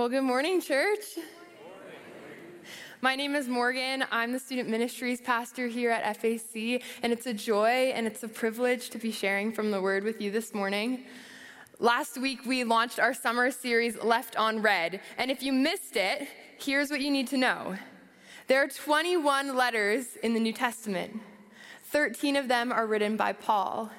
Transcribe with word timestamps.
Well, 0.00 0.08
good 0.08 0.22
morning, 0.22 0.62
church. 0.62 1.18
My 3.02 3.14
name 3.14 3.34
is 3.34 3.48
Morgan. 3.48 4.02
I'm 4.10 4.32
the 4.32 4.38
student 4.38 4.70
ministries 4.70 5.20
pastor 5.20 5.66
here 5.66 5.90
at 5.90 6.16
FAC, 6.16 6.82
and 7.02 7.12
it's 7.12 7.26
a 7.26 7.34
joy 7.34 7.92
and 7.94 8.06
it's 8.06 8.22
a 8.22 8.28
privilege 8.28 8.88
to 8.88 8.98
be 8.98 9.12
sharing 9.12 9.52
from 9.52 9.70
the 9.70 9.78
word 9.78 10.02
with 10.02 10.18
you 10.22 10.30
this 10.30 10.54
morning. 10.54 11.04
Last 11.80 12.16
week, 12.16 12.46
we 12.46 12.64
launched 12.64 12.98
our 12.98 13.12
summer 13.12 13.50
series, 13.50 14.02
Left 14.02 14.36
on 14.36 14.62
Read. 14.62 15.02
And 15.18 15.30
if 15.30 15.42
you 15.42 15.52
missed 15.52 15.96
it, 15.96 16.26
here's 16.58 16.90
what 16.90 17.02
you 17.02 17.10
need 17.10 17.26
to 17.26 17.36
know 17.36 17.76
there 18.46 18.64
are 18.64 18.68
21 18.68 19.54
letters 19.54 20.16
in 20.22 20.32
the 20.32 20.40
New 20.40 20.54
Testament, 20.54 21.20
13 21.88 22.36
of 22.36 22.48
them 22.48 22.72
are 22.72 22.86
written 22.86 23.18
by 23.18 23.34
Paul. 23.34 23.90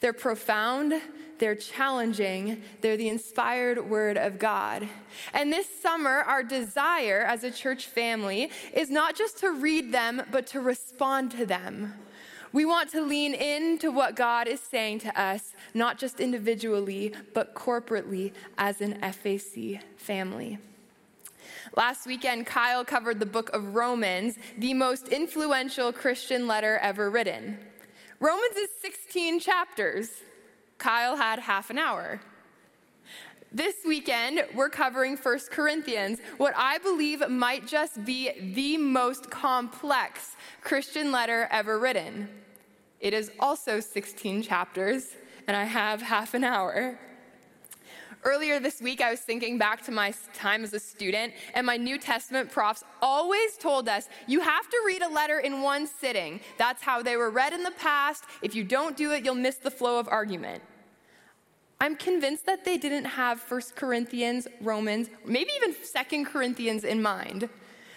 They're 0.00 0.12
profound, 0.12 0.94
they're 1.38 1.54
challenging, 1.54 2.62
they're 2.80 2.96
the 2.96 3.08
inspired 3.08 3.88
word 3.88 4.16
of 4.16 4.38
God. 4.38 4.88
And 5.32 5.52
this 5.52 5.66
summer, 5.80 6.20
our 6.22 6.42
desire 6.42 7.20
as 7.20 7.44
a 7.44 7.50
church 7.50 7.86
family 7.86 8.50
is 8.74 8.90
not 8.90 9.16
just 9.16 9.38
to 9.38 9.50
read 9.50 9.92
them, 9.92 10.22
but 10.30 10.46
to 10.48 10.60
respond 10.60 11.30
to 11.32 11.46
them. 11.46 11.94
We 12.52 12.64
want 12.64 12.90
to 12.90 13.02
lean 13.02 13.34
into 13.34 13.92
what 13.92 14.16
God 14.16 14.48
is 14.48 14.60
saying 14.60 15.00
to 15.00 15.20
us, 15.20 15.54
not 15.72 15.98
just 15.98 16.18
individually, 16.18 17.14
but 17.32 17.54
corporately 17.54 18.32
as 18.58 18.80
an 18.80 18.98
FAC 19.00 19.80
family. 19.96 20.58
Last 21.76 22.06
weekend, 22.06 22.46
Kyle 22.46 22.84
covered 22.84 23.20
the 23.20 23.26
book 23.26 23.50
of 23.50 23.74
Romans, 23.74 24.36
the 24.58 24.74
most 24.74 25.08
influential 25.08 25.92
Christian 25.92 26.46
letter 26.48 26.78
ever 26.78 27.08
written. 27.08 27.58
Romans 28.20 28.54
is 28.54 28.68
16 28.82 29.40
chapters. 29.40 30.10
Kyle 30.76 31.16
had 31.16 31.38
half 31.38 31.70
an 31.70 31.78
hour. 31.78 32.20
This 33.50 33.76
weekend, 33.86 34.44
we're 34.54 34.68
covering 34.68 35.16
1 35.16 35.38
Corinthians, 35.50 36.18
what 36.36 36.52
I 36.54 36.76
believe 36.78 37.26
might 37.30 37.66
just 37.66 38.04
be 38.04 38.30
the 38.54 38.76
most 38.76 39.30
complex 39.30 40.36
Christian 40.60 41.10
letter 41.10 41.48
ever 41.50 41.78
written. 41.78 42.28
It 43.00 43.14
is 43.14 43.32
also 43.40 43.80
16 43.80 44.42
chapters, 44.42 45.16
and 45.48 45.56
I 45.56 45.64
have 45.64 46.02
half 46.02 46.34
an 46.34 46.44
hour. 46.44 46.98
Earlier 48.24 48.60
this 48.60 48.80
week, 48.80 49.00
I 49.00 49.10
was 49.10 49.20
thinking 49.20 49.58
back 49.58 49.84
to 49.86 49.92
my 49.92 50.12
time 50.34 50.64
as 50.64 50.72
a 50.72 50.80
student, 50.80 51.32
and 51.54 51.66
my 51.66 51.76
New 51.76 51.98
Testament 51.98 52.50
profs 52.50 52.84
always 53.00 53.56
told 53.56 53.88
us 53.88 54.08
you 54.26 54.40
have 54.40 54.68
to 54.68 54.82
read 54.86 55.02
a 55.02 55.08
letter 55.08 55.38
in 55.38 55.62
one 55.62 55.86
sitting. 55.86 56.40
That's 56.58 56.82
how 56.82 57.02
they 57.02 57.16
were 57.16 57.30
read 57.30 57.52
in 57.52 57.62
the 57.62 57.70
past. 57.72 58.24
If 58.42 58.54
you 58.54 58.64
don't 58.64 58.96
do 58.96 59.12
it, 59.12 59.24
you'll 59.24 59.34
miss 59.34 59.56
the 59.56 59.70
flow 59.70 59.98
of 59.98 60.08
argument. 60.08 60.62
I'm 61.80 61.96
convinced 61.96 62.44
that 62.44 62.64
they 62.64 62.76
didn't 62.76 63.06
have 63.06 63.40
1 63.40 63.60
Corinthians, 63.74 64.46
Romans, 64.60 65.08
maybe 65.24 65.50
even 65.56 65.74
2 65.74 66.24
Corinthians 66.26 66.84
in 66.84 67.00
mind. 67.00 67.48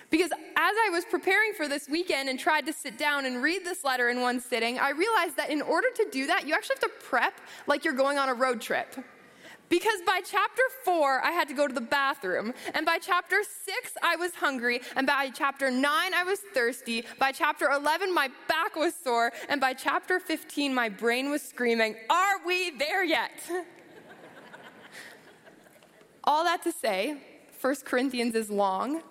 Because 0.09 0.31
as 0.31 0.75
I 0.85 0.89
was 0.91 1.05
preparing 1.05 1.53
for 1.53 1.67
this 1.67 1.89
weekend 1.89 2.29
and 2.29 2.39
tried 2.39 2.65
to 2.67 2.71
sit 2.71 2.97
down 2.97 3.25
and 3.25 3.41
read 3.41 3.65
this 3.65 3.83
letter 3.83 4.09
in 4.09 4.21
one 4.21 4.39
sitting, 4.39 4.77
I 4.79 4.91
realized 4.91 5.35
that 5.37 5.49
in 5.49 5.61
order 5.61 5.87
to 5.95 6.07
do 6.11 6.27
that, 6.27 6.47
you 6.47 6.53
actually 6.53 6.75
have 6.75 6.91
to 6.91 7.05
prep 7.05 7.33
like 7.67 7.83
you're 7.83 7.95
going 7.95 8.17
on 8.19 8.29
a 8.29 8.33
road 8.33 8.61
trip. 8.61 8.95
Because 9.73 10.01
by 10.05 10.21
chapter 10.23 10.61
four, 10.83 11.19
I 11.25 11.31
had 11.31 11.47
to 11.47 11.55
go 11.55 11.67
to 11.67 11.73
the 11.73 11.81
bathroom. 11.81 12.53
And 12.75 12.85
by 12.85 12.99
chapter 12.99 13.37
six, 13.65 13.93
I 14.03 14.15
was 14.15 14.35
hungry. 14.35 14.81
And 14.95 15.07
by 15.07 15.31
chapter 15.33 15.71
nine, 15.71 16.13
I 16.13 16.23
was 16.23 16.37
thirsty. 16.53 17.05
By 17.17 17.31
chapter 17.31 17.71
11, 17.71 18.13
my 18.13 18.29
back 18.47 18.75
was 18.75 18.93
sore. 18.93 19.31
And 19.49 19.59
by 19.59 19.73
chapter 19.73 20.19
15, 20.19 20.75
my 20.75 20.89
brain 20.89 21.31
was 21.31 21.41
screaming, 21.41 21.95
Are 22.07 22.45
we 22.45 22.69
there 22.77 23.03
yet? 23.03 23.31
All 26.23 26.43
that 26.43 26.61
to 26.65 26.71
say, 26.71 27.17
1 27.59 27.75
Corinthians 27.83 28.35
is 28.35 28.51
long, 28.51 29.01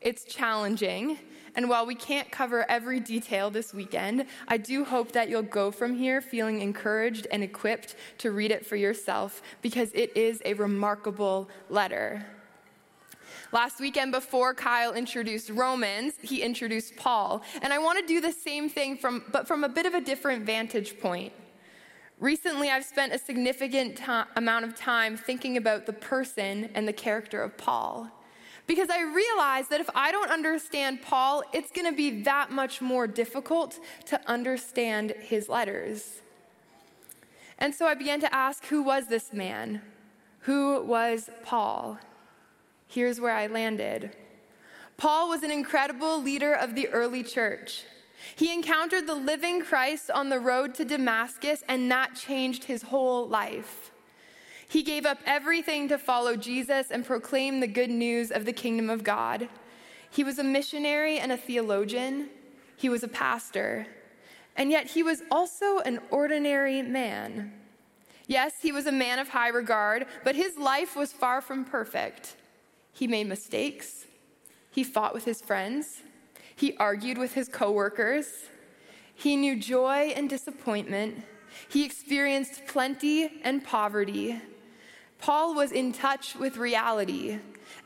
it's 0.00 0.24
challenging, 0.24 1.18
and 1.58 1.68
while 1.68 1.84
we 1.84 1.96
can't 1.96 2.30
cover 2.30 2.64
every 2.70 3.00
detail 3.00 3.50
this 3.50 3.74
weekend, 3.74 4.26
I 4.46 4.58
do 4.58 4.84
hope 4.84 5.10
that 5.10 5.28
you'll 5.28 5.42
go 5.42 5.72
from 5.72 5.96
here 5.96 6.20
feeling 6.20 6.60
encouraged 6.60 7.26
and 7.32 7.42
equipped 7.42 7.96
to 8.18 8.30
read 8.30 8.52
it 8.52 8.64
for 8.64 8.76
yourself 8.76 9.42
because 9.60 9.90
it 9.92 10.16
is 10.16 10.40
a 10.44 10.54
remarkable 10.54 11.48
letter. 11.68 12.24
Last 13.50 13.80
weekend, 13.80 14.12
before 14.12 14.54
Kyle 14.54 14.92
introduced 14.92 15.50
Romans, 15.50 16.14
he 16.22 16.42
introduced 16.42 16.94
Paul. 16.94 17.42
And 17.60 17.72
I 17.72 17.78
want 17.78 17.98
to 17.98 18.06
do 18.06 18.20
the 18.20 18.30
same 18.30 18.68
thing, 18.68 18.96
from, 18.96 19.24
but 19.32 19.48
from 19.48 19.64
a 19.64 19.68
bit 19.68 19.84
of 19.84 19.94
a 19.94 20.00
different 20.00 20.46
vantage 20.46 21.00
point. 21.00 21.32
Recently, 22.20 22.70
I've 22.70 22.84
spent 22.84 23.12
a 23.12 23.18
significant 23.18 24.00
amount 24.36 24.64
of 24.64 24.76
time 24.76 25.16
thinking 25.16 25.56
about 25.56 25.86
the 25.86 25.92
person 25.92 26.70
and 26.76 26.86
the 26.86 26.92
character 26.92 27.42
of 27.42 27.58
Paul 27.58 28.12
because 28.68 28.90
I 28.90 29.00
realized 29.02 29.70
that 29.70 29.80
if 29.80 29.88
I 29.94 30.12
don't 30.12 30.30
understand 30.30 31.02
Paul, 31.02 31.42
it's 31.52 31.72
going 31.72 31.86
to 31.86 31.96
be 31.96 32.22
that 32.22 32.52
much 32.52 32.80
more 32.80 33.08
difficult 33.08 33.80
to 34.06 34.20
understand 34.28 35.14
his 35.18 35.48
letters. 35.48 36.20
And 37.58 37.74
so 37.74 37.86
I 37.86 37.94
began 37.94 38.20
to 38.20 38.32
ask 38.32 38.66
who 38.66 38.82
was 38.82 39.08
this 39.08 39.32
man? 39.32 39.80
Who 40.40 40.82
was 40.82 41.30
Paul? 41.42 41.98
Here's 42.86 43.20
where 43.20 43.34
I 43.34 43.46
landed. 43.46 44.14
Paul 44.98 45.30
was 45.30 45.42
an 45.42 45.50
incredible 45.50 46.22
leader 46.22 46.52
of 46.52 46.74
the 46.74 46.88
early 46.88 47.22
church. 47.22 47.84
He 48.36 48.52
encountered 48.52 49.06
the 49.06 49.14
living 49.14 49.62
Christ 49.62 50.10
on 50.10 50.28
the 50.28 50.40
road 50.40 50.74
to 50.74 50.84
Damascus, 50.84 51.62
and 51.68 51.90
that 51.90 52.14
changed 52.14 52.64
his 52.64 52.82
whole 52.82 53.26
life. 53.26 53.92
He 54.68 54.82
gave 54.82 55.06
up 55.06 55.18
everything 55.24 55.88
to 55.88 55.98
follow 55.98 56.36
Jesus 56.36 56.90
and 56.90 57.04
proclaim 57.04 57.60
the 57.60 57.66
good 57.66 57.90
news 57.90 58.30
of 58.30 58.44
the 58.44 58.52
kingdom 58.52 58.90
of 58.90 59.02
God. 59.02 59.48
He 60.10 60.22
was 60.22 60.38
a 60.38 60.44
missionary 60.44 61.18
and 61.18 61.32
a 61.32 61.36
theologian. 61.38 62.28
He 62.76 62.90
was 62.90 63.02
a 63.02 63.08
pastor. 63.08 63.86
And 64.56 64.70
yet 64.70 64.88
he 64.88 65.02
was 65.02 65.22
also 65.30 65.78
an 65.80 66.00
ordinary 66.10 66.82
man. 66.82 67.52
Yes, 68.26 68.56
he 68.60 68.72
was 68.72 68.86
a 68.86 68.92
man 68.92 69.18
of 69.18 69.30
high 69.30 69.48
regard, 69.48 70.06
but 70.22 70.36
his 70.36 70.58
life 70.58 70.94
was 70.94 71.12
far 71.12 71.40
from 71.40 71.64
perfect. 71.64 72.36
He 72.92 73.06
made 73.06 73.26
mistakes. 73.26 74.04
He 74.70 74.84
fought 74.84 75.14
with 75.14 75.24
his 75.24 75.40
friends. 75.40 76.02
He 76.54 76.76
argued 76.76 77.16
with 77.16 77.32
his 77.32 77.48
coworkers. 77.48 78.26
He 79.14 79.34
knew 79.34 79.58
joy 79.58 80.12
and 80.14 80.28
disappointment. 80.28 81.24
He 81.68 81.84
experienced 81.84 82.66
plenty 82.66 83.40
and 83.42 83.64
poverty. 83.64 84.40
Paul 85.18 85.54
was 85.54 85.72
in 85.72 85.92
touch 85.92 86.36
with 86.36 86.56
reality. 86.56 87.38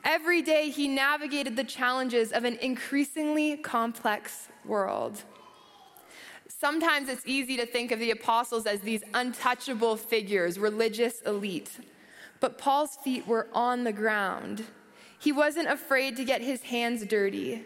Every 0.05 0.43
day 0.43 0.71
he 0.71 0.87
navigated 0.87 1.57
the 1.57 1.65
challenges 1.65 2.31
of 2.33 2.45
an 2.45 2.57
increasingly 2.59 3.57
complex 3.57 4.49
world. 4.65 5.23
Sometimes 6.47 7.09
it's 7.09 7.27
easy 7.27 7.57
to 7.57 7.67
think 7.67 7.91
of 7.91 7.99
the 7.99 8.11
apostles 8.11 8.67
as 8.67 8.81
these 8.81 9.03
untouchable 9.15 9.97
figures, 9.97 10.59
religious 10.59 11.21
elite. 11.23 11.71
But 12.39 12.59
Paul's 12.59 12.97
feet 12.97 13.27
were 13.27 13.49
on 13.53 13.85
the 13.85 13.93
ground. 13.93 14.65
He 15.19 15.33
wasn't 15.33 15.69
afraid 15.69 16.17
to 16.17 16.25
get 16.25 16.43
his 16.43 16.63
hands 16.63 17.05
dirty. 17.07 17.65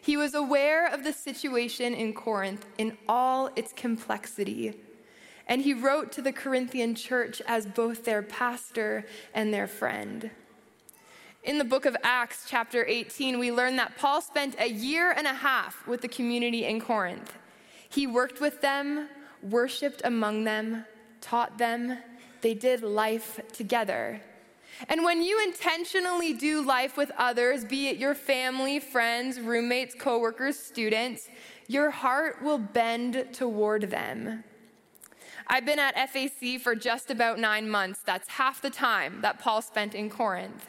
He 0.00 0.16
was 0.16 0.34
aware 0.34 0.86
of 0.86 1.02
the 1.02 1.12
situation 1.12 1.92
in 1.92 2.14
Corinth 2.14 2.64
in 2.78 2.96
all 3.08 3.50
its 3.56 3.72
complexity 3.72 4.74
and 5.48 5.62
he 5.62 5.72
wrote 5.72 6.12
to 6.12 6.22
the 6.22 6.32
Corinthian 6.32 6.94
church 6.94 7.40
as 7.46 7.66
both 7.66 8.04
their 8.04 8.22
pastor 8.22 9.06
and 9.34 9.52
their 9.52 9.66
friend. 9.66 10.30
In 11.42 11.56
the 11.56 11.64
book 11.64 11.86
of 11.86 11.96
Acts, 12.02 12.44
chapter 12.46 12.84
18, 12.86 13.38
we 13.38 13.50
learn 13.50 13.76
that 13.76 13.96
Paul 13.96 14.20
spent 14.20 14.56
a 14.58 14.68
year 14.68 15.12
and 15.12 15.26
a 15.26 15.32
half 15.32 15.86
with 15.86 16.02
the 16.02 16.08
community 16.08 16.66
in 16.66 16.80
Corinth. 16.80 17.32
He 17.88 18.06
worked 18.06 18.40
with 18.40 18.60
them, 18.60 19.08
worshiped 19.42 20.02
among 20.04 20.44
them, 20.44 20.84
taught 21.22 21.56
them. 21.56 21.98
They 22.42 22.54
did 22.54 22.82
life 22.82 23.40
together. 23.52 24.20
And 24.88 25.02
when 25.02 25.22
you 25.22 25.42
intentionally 25.42 26.34
do 26.34 26.64
life 26.64 26.96
with 26.96 27.10
others, 27.16 27.64
be 27.64 27.88
it 27.88 27.96
your 27.96 28.14
family, 28.14 28.78
friends, 28.78 29.40
roommates, 29.40 29.94
coworkers, 29.94 30.58
students, 30.58 31.28
your 31.66 31.90
heart 31.90 32.42
will 32.42 32.58
bend 32.58 33.28
toward 33.32 33.90
them. 33.90 34.44
I've 35.50 35.64
been 35.64 35.78
at 35.78 36.10
FAC 36.10 36.60
for 36.60 36.74
just 36.74 37.10
about 37.10 37.38
nine 37.38 37.70
months. 37.70 38.00
That's 38.04 38.28
half 38.28 38.60
the 38.60 38.68
time 38.68 39.22
that 39.22 39.38
Paul 39.38 39.62
spent 39.62 39.94
in 39.94 40.10
Corinth. 40.10 40.66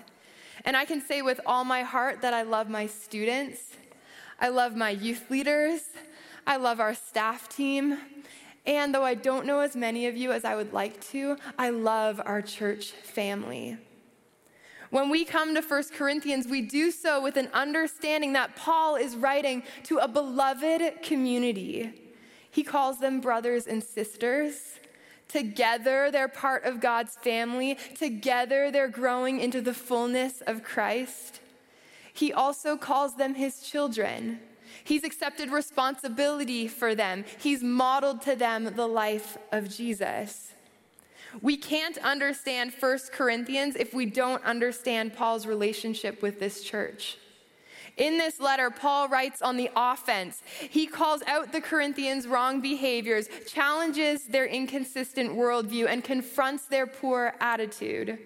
And 0.64 0.78
I 0.78 0.86
can 0.86 1.02
say 1.02 1.22
with 1.22 1.42
all 1.46 1.66
my 1.66 1.82
heart 1.84 2.22
that 2.22 2.34
I 2.34 2.44
love 2.44 2.70
my 2.70 2.88
students, 2.88 3.60
I 4.40 4.48
love 4.48 4.78
my 4.78 4.92
youth 4.92 5.30
leaders, 5.30 5.82
I 6.48 6.56
love 6.56 6.80
our 6.80 6.96
staff 6.96 7.50
team. 7.50 7.98
And 8.66 8.96
though 8.96 9.04
I 9.04 9.16
don't 9.16 9.46
know 9.46 9.60
as 9.60 9.76
many 9.76 10.08
of 10.08 10.16
you 10.16 10.32
as 10.32 10.46
I 10.46 10.56
would 10.56 10.72
like 10.72 11.02
to, 11.08 11.38
I 11.58 11.72
love 11.72 12.22
our 12.26 12.42
church 12.42 12.92
family. 12.92 13.78
When 14.92 15.10
we 15.10 15.26
come 15.26 15.56
to 15.56 15.62
1 15.62 15.84
Corinthians, 15.94 16.48
we 16.48 16.62
do 16.62 16.90
so 16.90 17.22
with 17.22 17.36
an 17.36 17.50
understanding 17.54 18.34
that 18.34 18.56
Paul 18.56 18.96
is 18.96 19.16
writing 19.16 19.64
to 19.84 19.98
a 19.98 20.08
beloved 20.08 21.04
community 21.04 22.09
he 22.52 22.64
calls 22.64 23.00
them 23.00 23.22
brothers 23.22 23.68
and 23.68 23.84
sisters. 23.84 24.80
Together, 25.28 26.10
they're 26.12 26.28
part 26.28 26.66
of 26.66 26.80
God's 26.80 27.16
family. 27.16 27.78
Together, 27.96 28.72
they're 28.72 28.88
growing 28.88 29.40
into 29.40 29.62
the 29.62 29.74
fullness 29.74 30.42
of 30.42 30.64
Christ. 30.64 31.40
He 32.12 32.34
also 32.34 32.76
calls 32.76 33.16
them 33.16 33.36
his 33.36 33.62
children. 33.62 34.40
He's 34.84 35.04
accepted 35.04 35.52
responsibility 35.52 36.68
for 36.68 36.96
them. 36.96 37.26
He's 37.38 37.64
modeled 37.64 38.22
to 38.24 38.36
them 38.36 38.74
the 38.76 38.88
life 38.88 39.38
of 39.52 39.70
Jesus. 39.70 40.54
We 41.42 41.58
can't 41.58 41.98
understand 42.00 42.74
1 42.80 43.00
Corinthians 43.12 43.76
if 43.76 43.94
we 43.94 44.08
don't 44.08 44.44
understand 44.44 45.14
Paul's 45.14 45.46
relationship 45.46 46.24
with 46.24 46.40
this 46.40 46.64
church. 46.64 47.18
In 48.00 48.18
this 48.18 48.40
letter, 48.40 48.72
Paul 48.72 49.10
writes 49.10 49.42
on 49.42 49.58
the 49.58 49.70
offense. 49.76 50.42
He 50.70 50.88
calls 50.88 51.22
out 51.28 51.52
the 51.52 51.60
Corinthians' 51.60 52.28
wrong 52.28 52.62
behaviors, 52.62 53.28
challenges 53.46 54.24
their 54.24 54.46
inconsistent 54.46 55.32
worldview, 55.32 55.88
and 55.88 56.02
confronts 56.02 56.66
their 56.66 56.88
poor 56.88 57.36
attitude. 57.42 58.18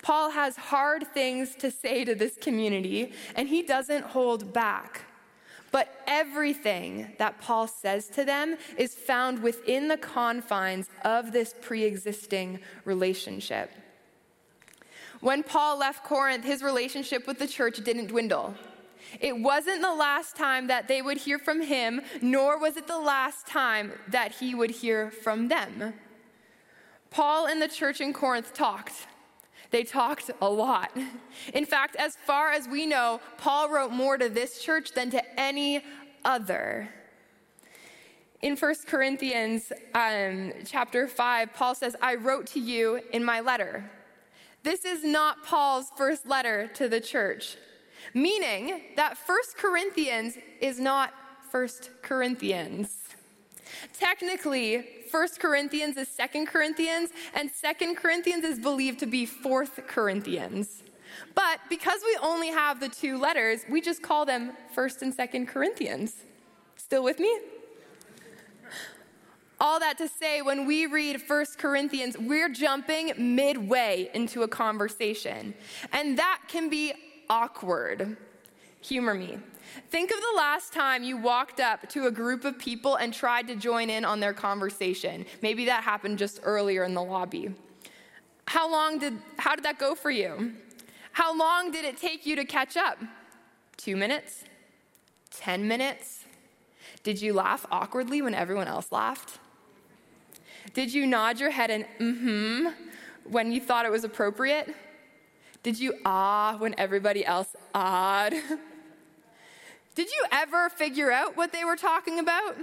Paul 0.00 0.30
has 0.30 0.56
hard 0.56 1.08
things 1.12 1.56
to 1.56 1.72
say 1.72 2.04
to 2.04 2.14
this 2.14 2.36
community, 2.36 3.12
and 3.34 3.48
he 3.48 3.62
doesn't 3.62 4.04
hold 4.04 4.52
back. 4.52 5.02
But 5.72 6.02
everything 6.06 7.12
that 7.18 7.40
Paul 7.40 7.66
says 7.66 8.06
to 8.10 8.24
them 8.24 8.56
is 8.78 8.94
found 8.94 9.42
within 9.42 9.88
the 9.88 9.96
confines 9.96 10.88
of 11.04 11.32
this 11.32 11.54
pre 11.60 11.82
existing 11.82 12.60
relationship. 12.84 13.70
When 15.20 15.42
Paul 15.42 15.78
left 15.78 16.04
Corinth, 16.04 16.44
his 16.44 16.62
relationship 16.62 17.26
with 17.26 17.38
the 17.38 17.46
church 17.46 17.84
didn't 17.84 18.06
dwindle. 18.06 18.54
It 19.20 19.38
wasn't 19.38 19.82
the 19.82 19.94
last 19.94 20.36
time 20.36 20.68
that 20.68 20.86
they 20.86 21.02
would 21.02 21.16
hear 21.16 21.38
from 21.38 21.62
him, 21.62 22.00
nor 22.20 22.58
was 22.58 22.76
it 22.76 22.86
the 22.86 22.98
last 22.98 23.46
time 23.46 23.92
that 24.08 24.32
he 24.32 24.54
would 24.54 24.70
hear 24.70 25.10
from 25.10 25.48
them. 25.48 25.94
Paul 27.10 27.46
and 27.46 27.60
the 27.60 27.68
church 27.68 28.00
in 28.00 28.12
Corinth 28.12 28.54
talked. 28.54 29.06
They 29.70 29.84
talked 29.84 30.30
a 30.40 30.48
lot. 30.48 30.96
In 31.54 31.64
fact, 31.64 31.96
as 31.96 32.16
far 32.16 32.50
as 32.50 32.68
we 32.68 32.86
know, 32.86 33.20
Paul 33.38 33.70
wrote 33.70 33.92
more 33.92 34.16
to 34.18 34.28
this 34.28 34.62
church 34.62 34.92
than 34.92 35.10
to 35.10 35.40
any 35.40 35.82
other. 36.24 36.88
In 38.42 38.56
1 38.56 38.74
Corinthians 38.86 39.72
um, 39.94 40.52
chapter 40.64 41.06
5, 41.06 41.52
Paul 41.52 41.74
says, 41.74 41.94
I 42.00 42.14
wrote 42.14 42.46
to 42.48 42.60
you 42.60 43.00
in 43.12 43.22
my 43.24 43.40
letter. 43.40 43.90
This 44.62 44.84
is 44.84 45.04
not 45.04 45.44
Paul's 45.44 45.90
first 45.96 46.26
letter 46.26 46.68
to 46.74 46.88
the 46.88 47.00
church 47.00 47.56
meaning 48.14 48.82
that 48.96 49.16
First 49.16 49.56
Corinthians 49.56 50.36
is 50.60 50.78
not 50.78 51.12
First 51.50 51.90
Corinthians. 52.02 52.96
Technically, 53.98 54.84
First 55.10 55.40
Corinthians 55.40 55.96
is 55.96 56.08
Second 56.08 56.46
Corinthians, 56.46 57.10
and 57.34 57.50
Second 57.50 57.96
Corinthians 57.96 58.44
is 58.44 58.58
believed 58.58 59.00
to 59.00 59.06
be 59.06 59.26
Fourth 59.26 59.80
Corinthians. 59.86 60.82
But 61.34 61.60
because 61.68 62.00
we 62.04 62.16
only 62.22 62.48
have 62.48 62.80
the 62.80 62.88
two 62.88 63.18
letters, 63.18 63.64
we 63.68 63.80
just 63.80 64.02
call 64.02 64.24
them 64.24 64.52
First 64.74 65.02
and 65.02 65.12
Second 65.12 65.48
Corinthians. 65.48 66.14
Still 66.76 67.02
with 67.02 67.18
me? 67.18 67.38
All 69.60 69.78
that 69.80 69.98
to 69.98 70.08
say, 70.08 70.40
when 70.40 70.66
we 70.66 70.86
read 70.86 71.20
First 71.20 71.58
Corinthians, 71.58 72.16
we're 72.16 72.48
jumping 72.48 73.12
midway 73.18 74.10
into 74.14 74.42
a 74.42 74.48
conversation. 74.48 75.52
And 75.92 76.16
that 76.18 76.40
can 76.48 76.70
be 76.70 76.94
awkward. 77.30 78.16
Humor 78.82 79.14
me. 79.14 79.38
Think 79.90 80.10
of 80.10 80.18
the 80.18 80.36
last 80.36 80.72
time 80.72 81.04
you 81.04 81.16
walked 81.16 81.60
up 81.60 81.88
to 81.90 82.06
a 82.06 82.10
group 82.10 82.44
of 82.44 82.58
people 82.58 82.96
and 82.96 83.14
tried 83.14 83.46
to 83.46 83.54
join 83.54 83.88
in 83.88 84.04
on 84.04 84.20
their 84.20 84.34
conversation. 84.34 85.24
Maybe 85.40 85.64
that 85.66 85.84
happened 85.84 86.18
just 86.18 86.40
earlier 86.42 86.84
in 86.84 86.92
the 86.92 87.02
lobby. 87.02 87.54
How 88.46 88.70
long 88.70 88.98
did 88.98 89.14
how 89.38 89.54
did 89.54 89.64
that 89.64 89.78
go 89.78 89.94
for 89.94 90.10
you? 90.10 90.52
How 91.12 91.36
long 91.36 91.70
did 91.70 91.84
it 91.84 91.96
take 91.96 92.26
you 92.26 92.36
to 92.36 92.44
catch 92.44 92.76
up? 92.76 92.98
2 93.76 93.96
minutes? 93.96 94.44
10 95.30 95.66
minutes? 95.66 96.24
Did 97.02 97.22
you 97.22 97.32
laugh 97.32 97.64
awkwardly 97.70 98.22
when 98.22 98.34
everyone 98.34 98.66
else 98.66 98.90
laughed? 98.90 99.38
Did 100.74 100.92
you 100.92 101.06
nod 101.06 101.38
your 101.38 101.50
head 101.50 101.70
and 101.70 101.84
mm 101.98 102.20
mhm 102.20 102.74
when 103.24 103.52
you 103.52 103.60
thought 103.60 103.86
it 103.86 103.92
was 103.92 104.04
appropriate? 104.04 104.74
Did 105.62 105.78
you 105.78 105.94
ah 106.06 106.56
when 106.58 106.74
everybody 106.78 107.24
else 107.24 107.54
awed? 107.74 108.32
Did 109.94 110.08
you 110.10 110.24
ever 110.32 110.70
figure 110.70 111.12
out 111.12 111.36
what 111.36 111.52
they 111.52 111.64
were 111.64 111.76
talking 111.76 112.18
about? 112.18 112.56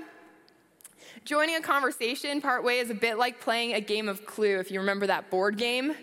Joining 1.23 1.55
a 1.55 1.61
conversation 1.61 2.41
partway 2.41 2.77
is 2.77 2.89
a 2.89 2.95
bit 2.95 3.17
like 3.17 3.39
playing 3.39 3.73
a 3.73 3.81
game 3.81 4.09
of 4.09 4.25
Clue, 4.25 4.59
if 4.59 4.71
you 4.71 4.79
remember 4.79 5.05
that 5.07 5.29
board 5.29 5.57
game, 5.57 5.93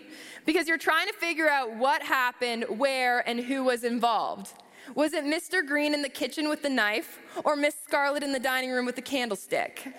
because 0.45 0.67
you're 0.67 0.77
trying 0.77 1.07
to 1.07 1.13
figure 1.13 1.49
out 1.49 1.75
what 1.75 2.01
happened, 2.01 2.65
where, 2.69 3.27
and 3.27 3.39
who 3.39 3.63
was 3.63 3.83
involved. 3.83 4.53
Was 4.93 5.13
it 5.13 5.25
Mr. 5.25 5.65
Green 5.65 5.93
in 5.93 6.01
the 6.01 6.09
kitchen 6.09 6.47
with 6.47 6.61
the 6.61 6.69
knife, 6.69 7.19
or 7.43 7.55
Miss 7.55 7.75
Scarlet 7.83 8.23
in 8.23 8.31
the 8.31 8.39
dining 8.39 8.71
room 8.71 8.85
with 8.85 8.95
the 8.95 9.01
candlestick? 9.01 9.93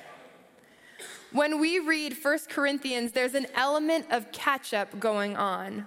When 1.33 1.61
we 1.61 1.81
read 1.81 2.17
1 2.17 2.39
Corinthians, 2.49 3.13
there's 3.13 3.35
an 3.35 3.49
element 3.55 4.07
of 4.11 4.31
catch 4.33 4.73
up 4.73 4.99
going 5.01 5.37
on. 5.37 5.85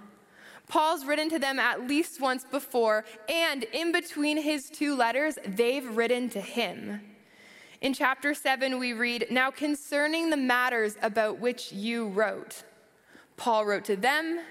Paul's 0.69 1.03
written 1.03 1.29
to 1.31 1.39
them 1.39 1.59
at 1.59 1.87
least 1.87 2.21
once 2.21 2.45
before, 2.45 3.03
and 3.27 3.63
in 3.73 3.91
between 3.91 4.37
his 4.37 4.69
two 4.69 4.95
letters, 4.95 5.37
they've 5.45 5.97
written 5.97 6.29
to 6.29 6.39
him. 6.39 7.01
In 7.81 7.93
chapter 7.93 8.33
7, 8.33 8.77
we 8.77 8.93
read, 8.93 9.27
Now 9.31 9.49
concerning 9.51 10.29
the 10.29 10.37
matters 10.37 10.95
about 11.01 11.39
which 11.39 11.73
you 11.73 12.07
wrote, 12.09 12.63
Paul 13.35 13.65
wrote 13.65 13.85
to 13.85 13.95
them, 13.95 14.41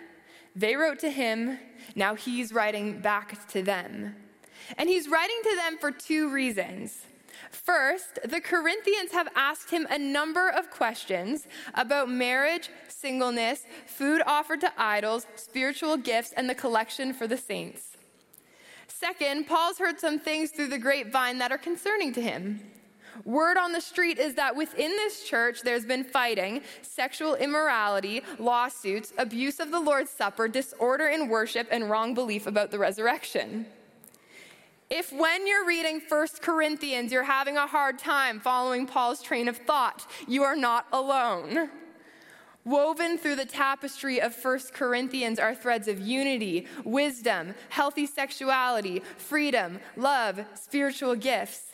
they 0.57 0.75
wrote 0.75 0.99
to 1.01 1.11
him, 1.11 1.59
now 1.95 2.17
he's 2.17 2.53
writing 2.53 3.01
back 3.01 3.47
to 3.51 3.63
them. 3.63 4.17
And 4.77 4.89
he's 4.89 5.09
writing 5.09 5.39
to 5.45 5.57
them 5.57 5.79
for 5.79 5.93
two 5.93 6.33
reasons. 6.33 7.05
First, 7.51 8.19
the 8.25 8.41
Corinthians 8.41 9.13
have 9.13 9.29
asked 9.35 9.71
him 9.71 9.87
a 9.91 9.99
number 9.99 10.49
of 10.49 10.71
questions 10.71 11.47
about 11.75 12.11
marriage, 12.11 12.69
singleness, 12.89 13.65
food 13.87 14.23
offered 14.27 14.61
to 14.61 14.73
idols, 14.77 15.27
spiritual 15.37 15.97
gifts, 15.97 16.33
and 16.37 16.49
the 16.49 16.55
collection 16.55 17.13
for 17.13 17.27
the 17.27 17.37
saints. 17.37 17.97
Second, 18.87 19.47
Paul's 19.47 19.79
heard 19.79 20.01
some 20.01 20.19
things 20.19 20.51
through 20.51 20.69
the 20.69 20.79
grapevine 20.79 21.39
that 21.39 21.53
are 21.53 21.59
concerning 21.59 22.13
to 22.15 22.21
him. 22.21 22.61
Word 23.25 23.57
on 23.57 23.73
the 23.73 23.81
street 23.81 24.19
is 24.19 24.35
that 24.35 24.55
within 24.55 24.91
this 24.91 25.25
church 25.25 25.63
there's 25.63 25.85
been 25.85 26.05
fighting, 26.05 26.63
sexual 26.83 27.35
immorality, 27.35 28.23
lawsuits, 28.39 29.13
abuse 29.19 29.61
of 29.61 29.71
the 29.71 29.81
Lord's 29.81 30.11
Supper, 30.11 30.49
disorder 30.49 31.09
in 31.09 31.29
worship, 31.29 31.69
and 31.71 31.91
wrong 31.91 32.15
belief 32.15 32.47
about 32.47 32.71
the 32.71 32.79
resurrection. 32.79 33.67
If 34.91 35.13
when 35.13 35.47
you're 35.47 35.67
reading 35.67 36.01
1 36.09 36.27
Corinthians, 36.41 37.13
you're 37.13 37.23
having 37.23 37.59
a 37.59 37.67
hard 37.67 37.99
time 37.99 38.41
following 38.41 38.87
Paul's 38.87 39.21
train 39.21 39.47
of 39.47 39.59
thought, 39.59 40.11
you 40.27 40.45
are 40.45 40.57
not 40.57 40.87
alone. 40.93 41.69
Woven 42.65 43.19
through 43.19 43.37
the 43.37 43.45
tapestry 43.45 44.19
of 44.19 44.35
1 44.43 44.59
Corinthians 44.73 45.39
are 45.39 45.55
threads 45.55 45.89
of 45.89 46.01
unity, 46.01 46.67
wisdom, 46.85 47.55
healthy 47.69 48.07
sexuality, 48.07 49.03
freedom, 49.19 49.79
love, 49.97 50.41
spiritual 50.55 51.15
gifts. 51.15 51.65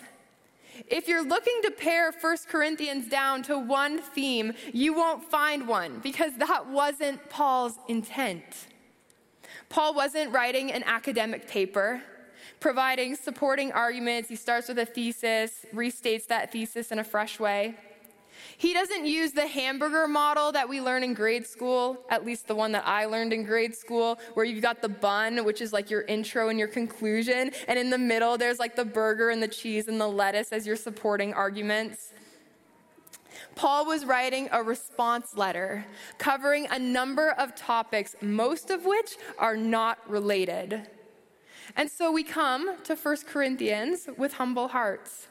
If 0.89 1.07
you're 1.07 1.25
looking 1.25 1.61
to 1.63 1.71
pare 1.71 2.11
1 2.11 2.37
Corinthians 2.49 3.09
down 3.09 3.45
to 3.45 3.57
one 3.57 4.01
theme, 4.03 4.55
you 4.73 4.93
won't 4.93 5.23
find 5.23 5.69
one 5.69 6.01
because 6.01 6.33
that 6.39 6.67
wasn't 6.67 7.31
Paul's 7.31 7.79
intent. 7.87 8.67
Paul 9.69 9.95
wasn't 9.95 10.33
writing 10.33 10.73
an 10.73 10.83
academic 10.83 11.47
paper 11.47 12.03
providing 12.65 13.15
supporting 13.15 13.71
arguments. 13.73 14.27
He 14.27 14.37
starts 14.37 14.69
with 14.69 14.79
a 14.79 14.87
thesis, 14.87 15.67
restates 15.75 16.27
that 16.29 16.51
thesis 16.51 16.93
in 16.93 16.99
a 16.99 17.05
fresh 17.05 17.39
way. 17.39 17.75
He 18.57 18.73
doesn't 18.73 19.05
use 19.05 19.33
the 19.33 19.47
hamburger 19.47 20.09
model 20.09 20.51
that 20.53 20.67
we 20.67 20.81
learn 20.81 21.05
in 21.05 21.13
grade 21.13 21.47
school, 21.47 21.99
at 22.09 22.25
least 22.25 22.49
the 22.49 22.55
one 22.55 22.73
that 22.73 22.87
I 22.87 23.05
learned 23.05 23.35
in 23.35 23.45
grade 23.45 23.75
school, 23.75 24.19
where 24.33 24.47
you've 24.47 24.63
got 24.63 24.81
the 24.81 24.89
bun, 24.89 25.45
which 25.45 25.61
is 25.61 25.75
like 25.75 25.91
your 25.91 26.05
intro 26.05 26.49
and 26.49 26.59
your 26.59 26.69
conclusion, 26.69 27.51
and 27.69 27.79
in 27.79 27.91
the 27.91 27.99
middle 27.99 28.39
there's 28.39 28.59
like 28.59 28.77
the 28.77 28.85
burger 28.87 29.29
and 29.29 29.43
the 29.43 29.49
cheese 29.49 29.87
and 29.87 30.01
the 30.01 30.09
lettuce 30.09 30.51
as 30.51 30.67
your 30.67 30.77
supporting 30.77 31.35
arguments. 31.35 32.15
Paul 33.57 33.85
was 33.85 34.07
writing 34.07 34.49
a 34.53 34.63
response 34.63 35.37
letter 35.37 35.85
covering 36.17 36.67
a 36.71 36.79
number 36.79 37.33
of 37.33 37.55
topics, 37.55 38.17
most 38.23 38.71
of 38.71 38.87
which 38.87 39.19
are 39.39 39.55
not 39.55 39.99
related. 40.09 40.89
And 41.77 41.91
so 41.91 42.13
we 42.13 42.23
come 42.23 42.77
to 42.85 42.95
1 42.95 43.17
Corinthians 43.27 44.09
with 44.17 44.35
humble 44.35 44.69
hearts. 44.69 45.27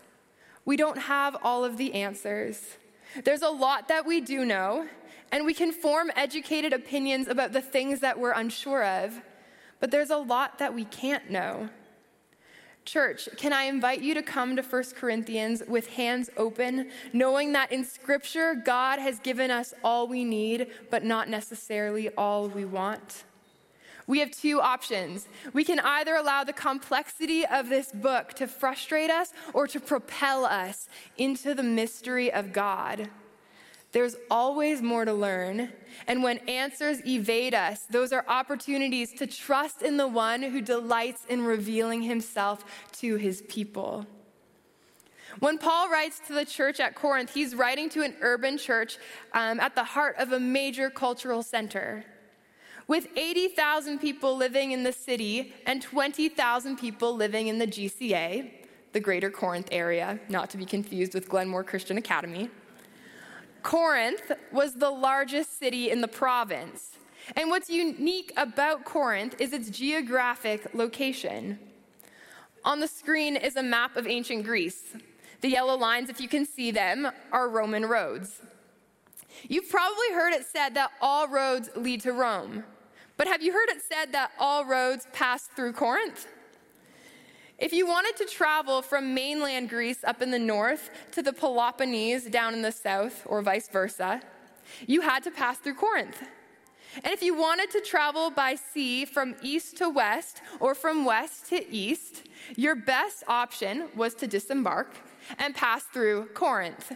We 0.66 0.76
don't 0.76 0.98
have 0.98 1.38
all 1.42 1.64
of 1.64 1.78
the 1.78 1.94
answers. 1.94 2.78
There's 3.24 3.42
a 3.42 3.50
lot 3.50 3.88
that 3.88 4.06
we 4.06 4.22
do 4.22 4.44
know, 4.44 4.88
and 5.32 5.46
we 5.46 5.54
can 5.54 5.72
form 5.72 6.12
educated 6.16 6.74
opinions 6.74 7.28
about 7.28 7.54
the 7.54 7.62
things 7.62 8.00
that 8.02 8.20
we're 8.20 8.32
unsure 8.32 8.84
of, 8.84 9.22
but 9.80 9.92
there's 9.92 10.10
a 10.10 10.18
lot 10.18 10.60
that 10.60 10.74
we 10.74 10.86
can't 10.86 11.30
know. 11.30 11.70
Church, 12.86 13.30
can 13.38 13.54
I 13.54 13.64
invite 13.64 14.02
you 14.02 14.14
to 14.14 14.22
come 14.22 14.58
to 14.58 14.62
1 14.62 14.84
Corinthians 14.98 15.64
with 15.68 15.88
hands 15.88 16.30
open, 16.36 16.90
knowing 17.14 17.54
that 17.54 17.72
in 17.72 17.86
Scripture, 17.86 18.56
God 18.56 19.00
has 19.00 19.20
given 19.20 19.52
us 19.52 19.74
all 19.84 20.08
we 20.08 20.26
need, 20.26 20.68
but 20.90 21.04
not 21.04 21.30
necessarily 21.30 22.10
all 22.18 22.50
we 22.50 22.66
want? 22.66 23.24
We 24.08 24.20
have 24.20 24.32
two 24.32 24.60
options. 24.60 25.28
We 25.54 25.64
can 25.64 25.80
either 25.80 26.16
allow 26.16 26.44
the 26.44 26.54
complexity 26.54 27.46
of 27.46 27.70
this 27.70 27.92
book 27.92 28.34
to 28.34 28.48
frustrate 28.48 29.10
us 29.10 29.32
or 29.54 29.68
to 29.68 29.80
propel 29.80 30.46
us 30.46 30.90
into 31.18 31.54
the 31.54 31.64
mystery 31.64 32.32
of 32.32 32.52
God. 32.52 33.10
There's 33.94 34.16
always 34.30 34.82
more 34.82 35.06
to 35.06 35.14
learn. 35.14 35.72
And 36.08 36.24
when 36.24 36.40
answers 36.50 37.06
evade 37.06 37.54
us, 37.54 37.84
those 37.84 38.12
are 38.12 38.26
opportunities 38.28 39.14
to 39.14 39.28
trust 39.28 39.84
in 39.84 39.98
the 39.98 40.08
one 40.08 40.42
who 40.42 40.62
delights 40.62 41.26
in 41.30 41.44
revealing 41.44 42.02
himself 42.02 42.66
to 42.94 43.16
his 43.18 43.44
people. 43.44 44.08
When 45.40 45.58
Paul 45.60 45.90
writes 45.90 46.20
to 46.28 46.34
the 46.34 46.46
church 46.46 46.80
at 46.80 46.96
Corinth, 46.96 47.34
he's 47.34 47.56
writing 47.56 47.90
to 47.92 48.04
an 48.04 48.16
urban 48.22 48.58
church 48.58 48.98
um, 49.34 49.60
at 49.60 49.76
the 49.76 49.84
heart 49.84 50.16
of 50.18 50.32
a 50.32 50.40
major 50.40 50.90
cultural 50.90 51.44
center. 51.44 52.04
With 52.88 53.08
80,000 53.16 54.00
people 54.00 54.36
living 54.36 54.72
in 54.72 54.84
the 54.84 54.92
city 54.92 55.54
and 55.66 55.82
20,000 55.82 56.78
people 56.78 57.16
living 57.16 57.48
in 57.48 57.58
the 57.58 57.68
GCA, 57.68 58.52
the 58.92 59.00
greater 59.00 59.30
Corinth 59.30 59.70
area, 59.72 60.20
not 60.30 60.50
to 60.52 60.58
be 60.58 60.66
confused 60.66 61.14
with 61.14 61.30
Glenmore 61.30 61.64
Christian 61.64 61.98
Academy. 61.98 62.50
Corinth 63.64 64.32
was 64.52 64.76
the 64.76 64.90
largest 64.90 65.58
city 65.58 65.90
in 65.90 66.02
the 66.02 66.08
province. 66.08 66.98
And 67.38 67.50
what's 67.50 67.70
unique 67.70 68.34
about 68.36 68.84
Corinth 68.84 69.36
is 69.40 69.54
its 69.54 69.70
geographic 69.70 70.74
location. 70.74 71.58
On 72.66 72.82
the 72.82 72.88
screen 72.88 73.38
is 73.38 73.56
a 73.56 73.64
map 73.64 73.96
of 73.96 74.08
ancient 74.08 74.44
Greece. 74.44 74.96
The 75.40 75.50
yellow 75.50 75.76
lines, 75.76 76.10
if 76.10 76.20
you 76.20 76.28
can 76.28 76.46
see 76.46 76.72
them, 76.72 77.08
are 77.32 77.50
Roman 77.50 77.86
roads. 77.86 78.42
You've 79.48 79.70
probably 79.70 80.12
heard 80.14 80.34
it 80.34 80.46
said 80.46 80.76
that 80.76 80.92
all 81.02 81.28
roads 81.28 81.70
lead 81.76 82.02
to 82.02 82.14
Rome. 82.14 82.64
But 83.18 83.28
have 83.28 83.42
you 83.42 83.54
heard 83.54 83.70
it 83.70 83.82
said 83.82 84.12
that 84.14 84.32
all 84.40 84.66
roads 84.66 85.08
pass 85.14 85.48
through 85.48 85.74
Corinth? 85.74 86.28
If 87.60 87.72
you 87.72 87.88
wanted 87.88 88.18
to 88.18 88.26
travel 88.26 88.82
from 88.82 89.14
mainland 89.14 89.70
Greece 89.70 90.04
up 90.04 90.22
in 90.22 90.32
the 90.32 90.40
north 90.40 90.90
to 91.12 91.22
the 91.22 91.32
Peloponnese 91.32 92.26
down 92.26 92.54
in 92.54 92.62
the 92.62 92.72
south, 92.72 93.24
or 93.26 93.42
vice 93.42 93.70
versa, 93.70 94.22
you 94.88 95.02
had 95.02 95.24
to 95.24 95.32
pass 95.32 95.58
through 95.60 95.76
Corinth. 95.76 96.24
And 97.04 97.14
if 97.14 97.24
you 97.24 97.36
wanted 97.36 97.72
to 97.72 97.82
travel 97.82 98.30
by 98.30 98.56
sea 98.56 99.06
from 99.06 99.36
east 99.42 99.78
to 99.78 99.90
west 99.90 100.42
or 100.60 100.76
from 100.76 101.06
west 101.06 101.48
to 101.50 101.72
east, 101.72 102.24
your 102.56 102.76
best 102.76 103.24
option 103.28 103.90
was 103.96 104.14
to 104.16 104.28
disembark 104.28 104.96
and 105.40 105.56
pass 105.56 105.84
through 105.84 106.26
Corinth. 106.34 106.92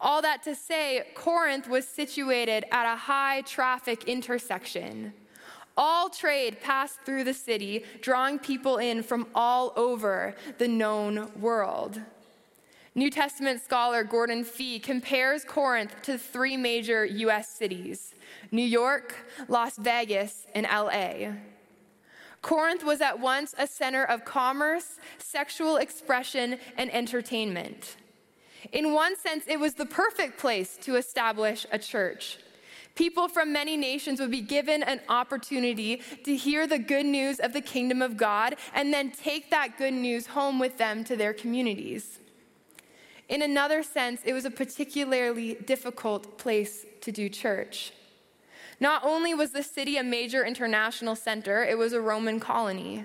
All 0.00 0.22
that 0.22 0.42
to 0.44 0.54
say, 0.54 1.04
Corinth 1.14 1.68
was 1.68 1.86
situated 1.86 2.64
at 2.70 2.92
a 2.92 2.96
high 2.96 3.40
traffic 3.42 4.04
intersection. 4.04 5.12
All 5.76 6.08
trade 6.08 6.60
passed 6.60 7.00
through 7.00 7.24
the 7.24 7.34
city, 7.34 7.84
drawing 8.00 8.38
people 8.38 8.78
in 8.78 9.02
from 9.02 9.26
all 9.34 9.72
over 9.76 10.34
the 10.58 10.68
known 10.68 11.30
world. 11.40 12.00
New 12.94 13.10
Testament 13.10 13.62
scholar 13.62 14.02
Gordon 14.02 14.42
Fee 14.42 14.80
compares 14.80 15.44
Corinth 15.44 15.94
to 16.02 16.18
three 16.18 16.56
major 16.56 17.04
U.S. 17.04 17.48
cities 17.48 18.14
New 18.50 18.64
York, 18.64 19.14
Las 19.46 19.76
Vegas, 19.76 20.46
and 20.54 20.66
LA. 20.66 21.32
Corinth 22.42 22.84
was 22.84 23.00
at 23.00 23.18
once 23.20 23.54
a 23.58 23.66
center 23.66 24.04
of 24.04 24.24
commerce, 24.24 24.98
sexual 25.18 25.76
expression, 25.76 26.58
and 26.76 26.92
entertainment. 26.92 27.96
In 28.72 28.92
one 28.92 29.16
sense, 29.16 29.44
it 29.46 29.60
was 29.60 29.74
the 29.74 29.86
perfect 29.86 30.38
place 30.38 30.76
to 30.82 30.96
establish 30.96 31.66
a 31.70 31.78
church. 31.78 32.38
People 32.94 33.28
from 33.28 33.52
many 33.52 33.76
nations 33.76 34.18
would 34.18 34.30
be 34.30 34.40
given 34.40 34.82
an 34.82 35.00
opportunity 35.08 36.02
to 36.24 36.34
hear 36.34 36.66
the 36.66 36.80
good 36.80 37.06
news 37.06 37.38
of 37.38 37.52
the 37.52 37.60
kingdom 37.60 38.02
of 38.02 38.16
God 38.16 38.56
and 38.74 38.92
then 38.92 39.12
take 39.12 39.50
that 39.50 39.78
good 39.78 39.94
news 39.94 40.26
home 40.26 40.58
with 40.58 40.78
them 40.78 41.04
to 41.04 41.16
their 41.16 41.32
communities. 41.32 42.18
In 43.28 43.42
another 43.42 43.82
sense, 43.82 44.22
it 44.24 44.32
was 44.32 44.44
a 44.44 44.50
particularly 44.50 45.54
difficult 45.54 46.38
place 46.38 46.86
to 47.02 47.12
do 47.12 47.28
church. 47.28 47.92
Not 48.80 49.04
only 49.04 49.34
was 49.34 49.52
the 49.52 49.62
city 49.62 49.96
a 49.96 50.02
major 50.02 50.44
international 50.44 51.14
center, 51.14 51.64
it 51.64 51.76
was 51.76 51.92
a 51.92 52.00
Roman 52.00 52.40
colony. 52.40 53.04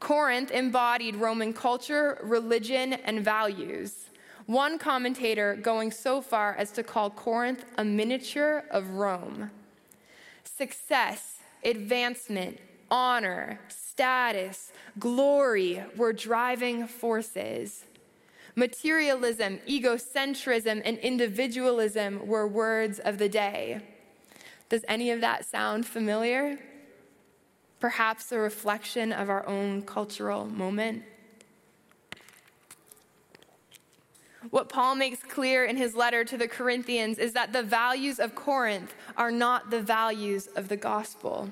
Corinth 0.00 0.50
embodied 0.50 1.16
Roman 1.16 1.52
culture, 1.52 2.20
religion, 2.22 2.92
and 2.92 3.24
values. 3.24 4.07
One 4.48 4.78
commentator 4.78 5.56
going 5.56 5.90
so 5.90 6.22
far 6.22 6.54
as 6.54 6.72
to 6.72 6.82
call 6.82 7.10
Corinth 7.10 7.66
a 7.76 7.84
miniature 7.84 8.64
of 8.70 8.88
Rome. 8.88 9.50
Success, 10.42 11.40
advancement, 11.62 12.58
honor, 12.90 13.60
status, 13.68 14.72
glory 14.98 15.84
were 15.98 16.14
driving 16.14 16.86
forces. 16.86 17.84
Materialism, 18.54 19.58
egocentrism, 19.68 20.80
and 20.82 20.96
individualism 20.96 22.26
were 22.26 22.48
words 22.48 22.98
of 23.00 23.18
the 23.18 23.28
day. 23.28 23.82
Does 24.70 24.82
any 24.88 25.10
of 25.10 25.20
that 25.20 25.44
sound 25.44 25.84
familiar? 25.84 26.58
Perhaps 27.80 28.32
a 28.32 28.38
reflection 28.38 29.12
of 29.12 29.28
our 29.28 29.46
own 29.46 29.82
cultural 29.82 30.46
moment? 30.46 31.02
What 34.50 34.68
Paul 34.68 34.94
makes 34.94 35.22
clear 35.22 35.64
in 35.64 35.76
his 35.76 35.94
letter 35.94 36.24
to 36.24 36.36
the 36.38 36.48
Corinthians 36.48 37.18
is 37.18 37.32
that 37.34 37.52
the 37.52 37.62
values 37.62 38.18
of 38.18 38.34
Corinth 38.34 38.94
are 39.16 39.30
not 39.30 39.70
the 39.70 39.82
values 39.82 40.46
of 40.56 40.68
the 40.68 40.76
gospel. 40.76 41.50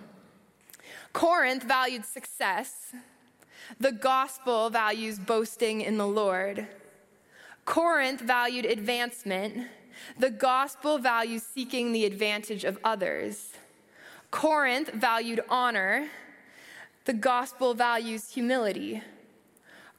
Corinth 1.13 1.63
valued 1.63 2.05
success, 2.05 2.93
the 3.79 3.93
gospel 3.93 4.71
values 4.71 5.19
boasting 5.19 5.81
in 5.81 5.99
the 5.99 6.07
Lord. 6.07 6.67
Corinth 7.65 8.21
valued 8.21 8.65
advancement, 8.65 9.67
the 10.19 10.31
gospel 10.31 10.99
values 10.99 11.43
seeking 11.43 11.93
the 11.93 12.05
advantage 12.05 12.65
of 12.65 12.79
others. 12.85 13.53
Corinth 14.31 14.93
valued 14.93 15.41
honor, 15.49 16.09
the 17.05 17.13
gospel 17.13 17.75
values 17.75 18.31
humility. 18.31 19.03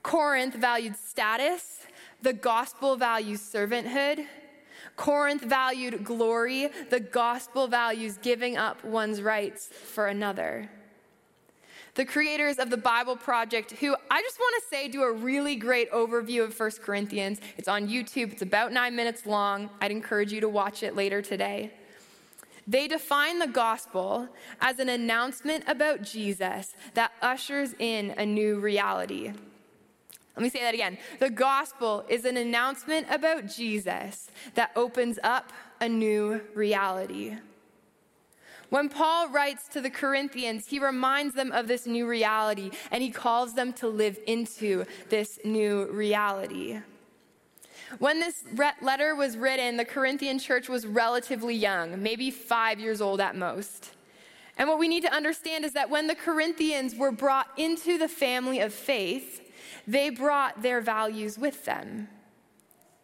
Corinth 0.04 0.56
valued 0.56 0.96
status, 0.96 1.87
the 2.22 2.34
gospel 2.34 2.96
values 2.96 3.42
servanthood. 3.42 4.26
Corinth 4.96 5.44
valued 5.44 6.04
glory. 6.04 6.70
The 6.90 7.00
gospel 7.00 7.68
values 7.68 8.18
giving 8.22 8.58
up 8.58 8.84
one's 8.84 9.22
rights 9.22 9.68
for 9.68 10.08
another. 10.08 10.70
The 11.94 12.06
creators 12.06 12.60
of 12.60 12.70
the 12.70 12.78
Bible 12.78 13.16
Project, 13.16 13.72
who 13.72 13.96
I 14.12 14.22
just 14.22 14.40
want 14.40 14.62
to 14.62 14.70
say 14.70 14.88
do 14.88 15.02
a 15.02 15.12
really 15.12 15.56
great 15.56 15.92
overview 15.92 16.44
of 16.44 16.60
1 16.60 16.72
Corinthians. 16.84 17.40
It's 17.58 17.68
on 17.68 17.88
YouTube, 17.88 18.34
it's 18.34 18.44
about 18.44 18.72
nine 18.72 18.96
minutes 18.96 19.26
long. 19.26 19.70
I'd 19.82 19.92
encourage 19.92 20.32
you 20.32 20.42
to 20.42 20.50
watch 20.50 20.84
it 20.84 20.96
later 20.96 21.24
today. 21.24 21.72
They 22.68 22.88
define 22.88 23.40
the 23.40 23.48
gospel 23.48 24.28
as 24.60 24.78
an 24.80 24.90
announcement 24.90 25.64
about 25.68 26.04
Jesus 26.04 26.76
that 26.94 27.14
ushers 27.22 27.74
in 27.80 28.14
a 28.18 28.26
new 28.26 28.60
reality. 28.60 29.32
Let 30.38 30.44
me 30.44 30.50
say 30.52 30.62
that 30.62 30.76
again. 30.76 31.00
The 31.18 31.32
gospel 31.32 32.06
is 32.08 32.24
an 32.24 32.38
announcement 32.38 33.08
about 33.10 33.48
Jesus 33.48 34.30
that 34.54 34.70
opens 34.76 35.18
up 35.24 35.52
a 35.82 35.90
new 35.90 36.42
reality. 36.54 37.38
When 38.70 38.88
Paul 38.88 39.30
writes 39.30 39.68
to 39.70 39.82
the 39.82 39.90
Corinthians, 39.90 40.68
he 40.68 40.78
reminds 40.78 41.34
them 41.34 41.52
of 41.52 41.68
this 41.68 41.88
new 41.88 42.06
reality 42.06 42.70
and 42.92 43.02
he 43.02 43.10
calls 43.10 43.56
them 43.56 43.74
to 43.74 43.88
live 43.88 44.20
into 44.28 44.86
this 45.10 45.40
new 45.44 45.90
reality. 45.92 46.82
When 47.98 48.20
this 48.20 48.44
letter 48.80 49.16
was 49.16 49.38
written, 49.38 49.78
the 49.78 49.86
Corinthian 49.86 50.38
church 50.38 50.70
was 50.70 50.86
relatively 50.86 51.56
young, 51.56 52.04
maybe 52.04 52.30
five 52.30 52.80
years 52.80 53.02
old 53.02 53.20
at 53.22 53.36
most. 53.36 53.96
And 54.56 54.70
what 54.70 54.78
we 54.78 54.88
need 54.88 55.02
to 55.02 55.12
understand 55.12 55.66
is 55.66 55.74
that 55.74 55.90
when 55.90 56.06
the 56.06 56.16
Corinthians 56.16 56.94
were 56.94 57.12
brought 57.12 57.48
into 57.58 57.98
the 57.98 58.08
family 58.08 58.60
of 58.60 58.72
faith, 58.72 59.42
they 59.88 60.10
brought 60.10 60.62
their 60.62 60.82
values 60.82 61.40
with 61.40 61.66
them. 61.66 62.10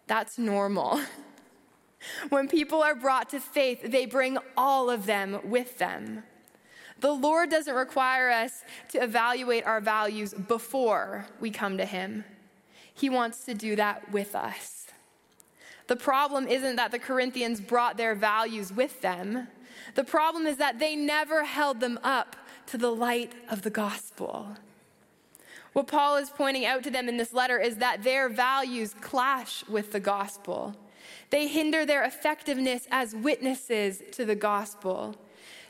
That's 0.07 0.37
normal. 0.37 1.01
When 2.27 2.49
people 2.49 2.83
are 2.83 2.95
brought 2.95 3.29
to 3.29 3.39
faith, 3.39 3.81
they 3.81 4.05
bring 4.05 4.37
all 4.57 4.89
of 4.89 5.05
them 5.05 5.39
with 5.45 5.77
them. 5.77 6.23
The 6.99 7.11
Lord 7.11 7.49
doesn't 7.49 7.73
require 7.73 8.29
us 8.29 8.63
to 8.89 9.03
evaluate 9.03 9.65
our 9.65 9.81
values 9.81 10.33
before 10.33 11.27
we 11.39 11.49
come 11.49 11.77
to 11.77 11.85
Him, 11.85 12.25
He 12.93 13.09
wants 13.09 13.45
to 13.45 13.53
do 13.53 13.75
that 13.75 14.11
with 14.11 14.35
us. 14.35 14.87
The 15.87 15.95
problem 15.95 16.47
isn't 16.47 16.77
that 16.77 16.91
the 16.91 16.99
Corinthians 16.99 17.59
brought 17.59 17.97
their 17.97 18.15
values 18.15 18.71
with 18.71 19.01
them, 19.01 19.47
the 19.95 20.03
problem 20.03 20.47
is 20.47 20.57
that 20.57 20.79
they 20.79 20.95
never 20.95 21.43
held 21.43 21.79
them 21.79 21.99
up 22.03 22.35
to 22.67 22.77
the 22.77 22.91
light 22.91 23.33
of 23.49 23.63
the 23.63 23.69
gospel. 23.69 24.55
What 25.73 25.87
Paul 25.87 26.17
is 26.17 26.29
pointing 26.29 26.65
out 26.65 26.83
to 26.83 26.91
them 26.91 27.09
in 27.09 27.17
this 27.17 27.33
letter 27.33 27.59
is 27.59 27.77
that 27.77 28.03
their 28.03 28.29
values 28.29 28.95
clash 29.01 29.67
with 29.67 29.91
the 29.91 29.99
gospel. 29.99 30.75
They 31.31 31.47
hinder 31.47 31.85
their 31.85 32.03
effectiveness 32.03 32.87
as 32.91 33.15
witnesses 33.15 34.01
to 34.11 34.23
the 34.23 34.35
gospel. 34.35 35.15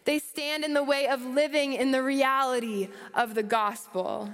They 0.05 0.19
stand 0.19 0.65
in 0.65 0.73
the 0.73 0.83
way 0.83 1.07
of 1.07 1.25
living 1.25 1.73
in 1.73 1.91
the 1.91 2.03
reality 2.03 2.89
of 3.13 3.33
the 3.33 3.43
gospel. 3.43 4.33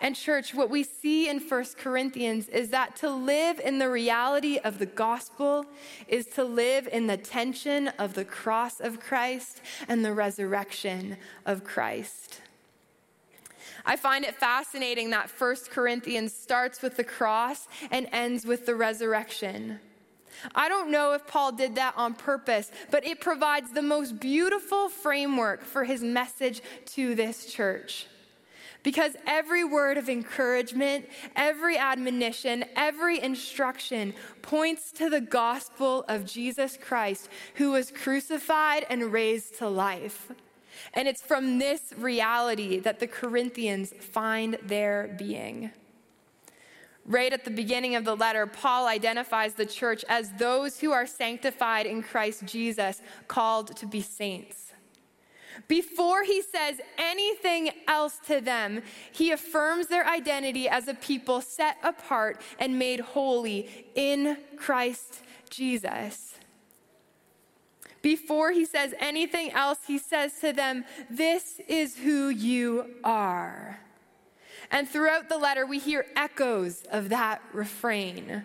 And, 0.00 0.14
church, 0.14 0.54
what 0.54 0.70
we 0.70 0.84
see 0.84 1.28
in 1.28 1.40
1 1.40 1.64
Corinthians 1.76 2.46
is 2.48 2.70
that 2.70 2.94
to 2.96 3.10
live 3.10 3.58
in 3.58 3.80
the 3.80 3.90
reality 3.90 4.58
of 4.58 4.78
the 4.78 4.86
gospel 4.86 5.66
is 6.06 6.26
to 6.28 6.44
live 6.44 6.88
in 6.92 7.08
the 7.08 7.16
tension 7.16 7.88
of 7.98 8.14
the 8.14 8.24
cross 8.24 8.78
of 8.78 9.00
Christ 9.00 9.60
and 9.88 10.04
the 10.04 10.12
resurrection 10.12 11.16
of 11.44 11.64
Christ. 11.64 12.42
I 13.88 13.96
find 13.96 14.22
it 14.22 14.34
fascinating 14.34 15.08
that 15.10 15.30
1 15.30 15.56
Corinthians 15.70 16.34
starts 16.34 16.82
with 16.82 16.98
the 16.98 17.04
cross 17.04 17.66
and 17.90 18.06
ends 18.12 18.44
with 18.44 18.66
the 18.66 18.74
resurrection. 18.74 19.80
I 20.54 20.68
don't 20.68 20.90
know 20.90 21.14
if 21.14 21.26
Paul 21.26 21.52
did 21.52 21.76
that 21.76 21.94
on 21.96 22.12
purpose, 22.12 22.70
but 22.90 23.06
it 23.06 23.18
provides 23.18 23.72
the 23.72 23.80
most 23.80 24.20
beautiful 24.20 24.90
framework 24.90 25.64
for 25.64 25.84
his 25.84 26.02
message 26.02 26.60
to 26.88 27.14
this 27.14 27.46
church. 27.46 28.06
Because 28.82 29.16
every 29.26 29.64
word 29.64 29.96
of 29.96 30.10
encouragement, 30.10 31.06
every 31.34 31.78
admonition, 31.78 32.66
every 32.76 33.20
instruction 33.22 34.12
points 34.42 34.92
to 34.92 35.08
the 35.08 35.22
gospel 35.22 36.04
of 36.08 36.26
Jesus 36.26 36.76
Christ, 36.78 37.30
who 37.54 37.70
was 37.70 37.90
crucified 37.90 38.84
and 38.90 39.14
raised 39.14 39.56
to 39.58 39.68
life. 39.68 40.30
And 40.94 41.08
it's 41.08 41.22
from 41.22 41.58
this 41.58 41.92
reality 41.96 42.78
that 42.80 43.00
the 43.00 43.06
Corinthians 43.06 43.92
find 44.00 44.58
their 44.62 45.14
being. 45.18 45.70
Right 47.04 47.32
at 47.32 47.44
the 47.44 47.50
beginning 47.50 47.94
of 47.94 48.04
the 48.04 48.14
letter, 48.14 48.46
Paul 48.46 48.86
identifies 48.86 49.54
the 49.54 49.64
church 49.64 50.04
as 50.10 50.30
those 50.32 50.80
who 50.80 50.92
are 50.92 51.06
sanctified 51.06 51.86
in 51.86 52.02
Christ 52.02 52.44
Jesus, 52.44 53.00
called 53.28 53.76
to 53.78 53.86
be 53.86 54.02
saints. 54.02 54.68
Before 55.66 56.22
he 56.22 56.42
says 56.42 56.80
anything 56.98 57.70
else 57.88 58.20
to 58.26 58.40
them, 58.40 58.82
he 59.10 59.32
affirms 59.32 59.88
their 59.88 60.06
identity 60.06 60.68
as 60.68 60.86
a 60.86 60.94
people 60.94 61.40
set 61.40 61.78
apart 61.82 62.40
and 62.58 62.78
made 62.78 63.00
holy 63.00 63.86
in 63.94 64.36
Christ 64.56 65.22
Jesus. 65.50 66.37
Before 68.02 68.52
he 68.52 68.64
says 68.64 68.94
anything 68.98 69.50
else, 69.52 69.78
he 69.86 69.98
says 69.98 70.38
to 70.40 70.52
them, 70.52 70.84
This 71.10 71.60
is 71.68 71.96
who 71.96 72.28
you 72.28 72.94
are. 73.02 73.80
And 74.70 74.88
throughout 74.88 75.28
the 75.28 75.38
letter, 75.38 75.66
we 75.66 75.78
hear 75.78 76.06
echoes 76.14 76.82
of 76.90 77.08
that 77.08 77.42
refrain. 77.52 78.44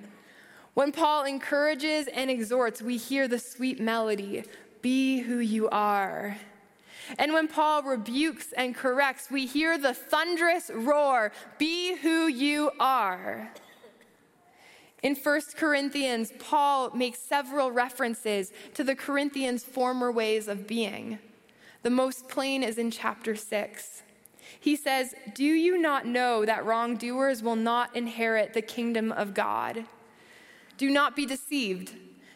When 0.73 0.91
Paul 0.91 1.25
encourages 1.25 2.07
and 2.07 2.31
exhorts, 2.31 2.81
we 2.81 2.97
hear 2.97 3.27
the 3.27 3.39
sweet 3.39 3.79
melody 3.79 4.43
Be 4.81 5.19
who 5.19 5.37
you 5.37 5.69
are. 5.69 6.37
And 7.19 7.33
when 7.33 7.47
Paul 7.47 7.83
rebukes 7.83 8.53
and 8.53 8.73
corrects, 8.73 9.29
we 9.29 9.45
hear 9.45 9.77
the 9.77 9.93
thunderous 9.93 10.71
roar 10.73 11.31
Be 11.57 11.95
who 11.97 12.27
you 12.27 12.71
are. 12.79 13.51
In 15.03 15.15
1 15.15 15.41
Corinthians, 15.57 16.31
Paul 16.39 16.91
makes 16.91 17.19
several 17.19 17.71
references 17.71 18.53
to 18.73 18.85
the 18.85 18.95
Corinthians' 18.95 19.63
former 19.63 20.11
ways 20.11 20.47
of 20.47 20.65
being. 20.65 21.19
The 21.83 21.89
most 21.89 22.29
plain 22.29 22.63
is 22.63 22.77
in 22.77 22.89
chapter 22.89 23.35
6. 23.35 24.03
He 24.57 24.77
says, 24.77 25.13
Do 25.35 25.43
you 25.43 25.77
not 25.77 26.05
know 26.05 26.45
that 26.45 26.65
wrongdoers 26.65 27.43
will 27.43 27.57
not 27.57 27.93
inherit 27.93 28.53
the 28.53 28.61
kingdom 28.61 29.11
of 29.11 29.33
God? 29.33 29.83
Do 30.77 30.89
not 30.89 31.17
be 31.17 31.25
deceived. 31.25 31.95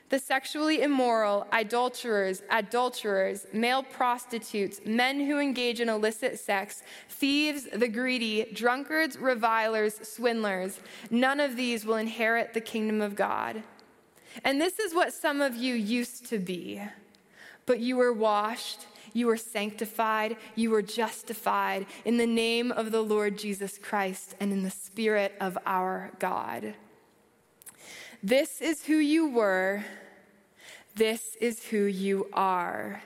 The 0.10 0.20
sexually 0.20 0.82
immoral, 0.82 1.48
adulterers, 1.52 2.42
adulterers, 2.50 3.46
male 3.52 3.84
prostitutes, 3.84 4.80
men 4.86 5.20
who 5.20 5.38
engage 5.40 5.82
in 5.82 5.90
illicit 5.90 6.40
sex, 6.40 6.82
thieves, 7.10 7.68
the 7.74 7.90
greedy, 7.90 8.50
drunkards, 8.54 9.18
revilers, 9.18 10.08
swindlers, 10.08 10.80
none 11.12 11.40
of 11.42 11.58
these 11.58 11.86
will 11.86 11.98
inherit 11.98 12.54
the 12.54 12.62
kingdom 12.62 13.02
of 13.02 13.16
God. 13.16 13.64
And 14.46 14.62
this 14.62 14.80
is 14.80 14.94
what 14.94 15.14
some 15.14 15.42
of 15.42 15.56
you 15.56 15.74
used 15.74 16.28
to 16.28 16.40
be. 16.40 16.82
But 17.66 17.80
you 17.80 17.98
were 17.98 18.14
washed 18.14 18.86
you 19.18 19.26
were 19.26 19.38
sanctified, 19.38 20.38
you 20.56 20.70
were 20.70 20.84
justified 20.84 21.88
in 22.06 22.18
the 22.18 22.28
name 22.28 22.72
of 22.72 22.92
the 22.92 23.02
Lord 23.02 23.36
Jesus 23.36 23.80
Christ 23.80 24.36
and 24.40 24.52
in 24.52 24.62
the 24.62 24.70
Spirit 24.70 25.34
of 25.42 25.58
our 25.66 26.12
God. 26.20 26.76
This 28.24 28.62
is 28.62 28.86
who 28.86 28.98
you 28.98 29.30
were, 29.30 29.84
this 30.96 31.36
is 31.40 31.64
who 31.66 31.86
you 31.86 32.28
are. 32.34 33.04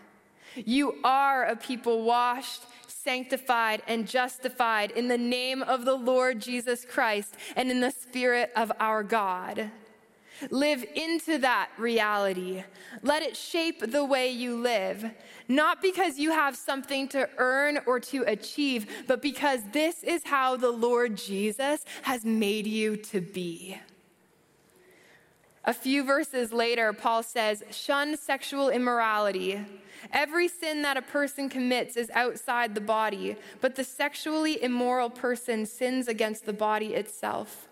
You 0.56 0.96
are 1.04 1.46
a 1.46 1.56
people 1.56 2.04
washed, 2.04 2.64
sanctified, 2.88 3.82
and 3.88 4.08
justified 4.08 4.92
in 4.92 5.08
the 5.08 5.18
name 5.18 5.62
of 5.62 5.86
the 5.86 5.96
Lord 5.96 6.40
Jesus 6.42 6.86
Christ 6.86 7.36
and 7.56 7.70
in 7.70 7.82
the 7.82 7.92
Spirit 7.92 8.52
of 8.56 8.72
our 8.80 9.04
God. 9.04 9.72
Live 10.50 10.86
into 10.96 11.38
that 11.40 11.70
reality. 11.78 12.64
Let 13.02 13.22
it 13.22 13.38
shape 13.38 13.92
the 13.92 14.04
way 14.04 14.30
you 14.30 14.56
live, 14.56 15.12
not 15.48 15.82
because 15.82 16.18
you 16.18 16.32
have 16.32 16.56
something 16.56 17.08
to 17.10 17.30
earn 17.38 17.80
or 17.86 18.00
to 18.00 18.24
achieve, 18.24 18.88
but 19.08 19.22
because 19.22 19.62
this 19.72 20.04
is 20.04 20.24
how 20.24 20.58
the 20.58 20.72
Lord 20.72 21.16
Jesus 21.18 21.86
has 22.04 22.26
made 22.26 22.66
you 22.66 22.98
to 22.98 23.22
be. 23.22 23.78
A 25.64 25.74
few 25.74 26.04
verses 26.04 26.52
later, 26.52 26.92
Paul 26.92 27.22
says, 27.22 27.64
Shun 27.70 28.18
sexual 28.18 28.70
immorality. 28.70 29.64
Every 30.12 30.48
sin 30.48 30.82
that 30.82 30.98
a 30.98 31.04
person 31.04 31.50
commits 31.50 31.96
is 31.96 32.10
outside 32.16 32.74
the 32.74 32.82
body, 32.82 33.36
but 33.60 33.76
the 33.76 33.84
sexually 33.84 34.62
immoral 34.64 35.12
person 35.12 35.68
sins 35.68 36.08
against 36.08 36.46
the 36.46 36.54
body 36.54 36.96
itself. 36.96 37.68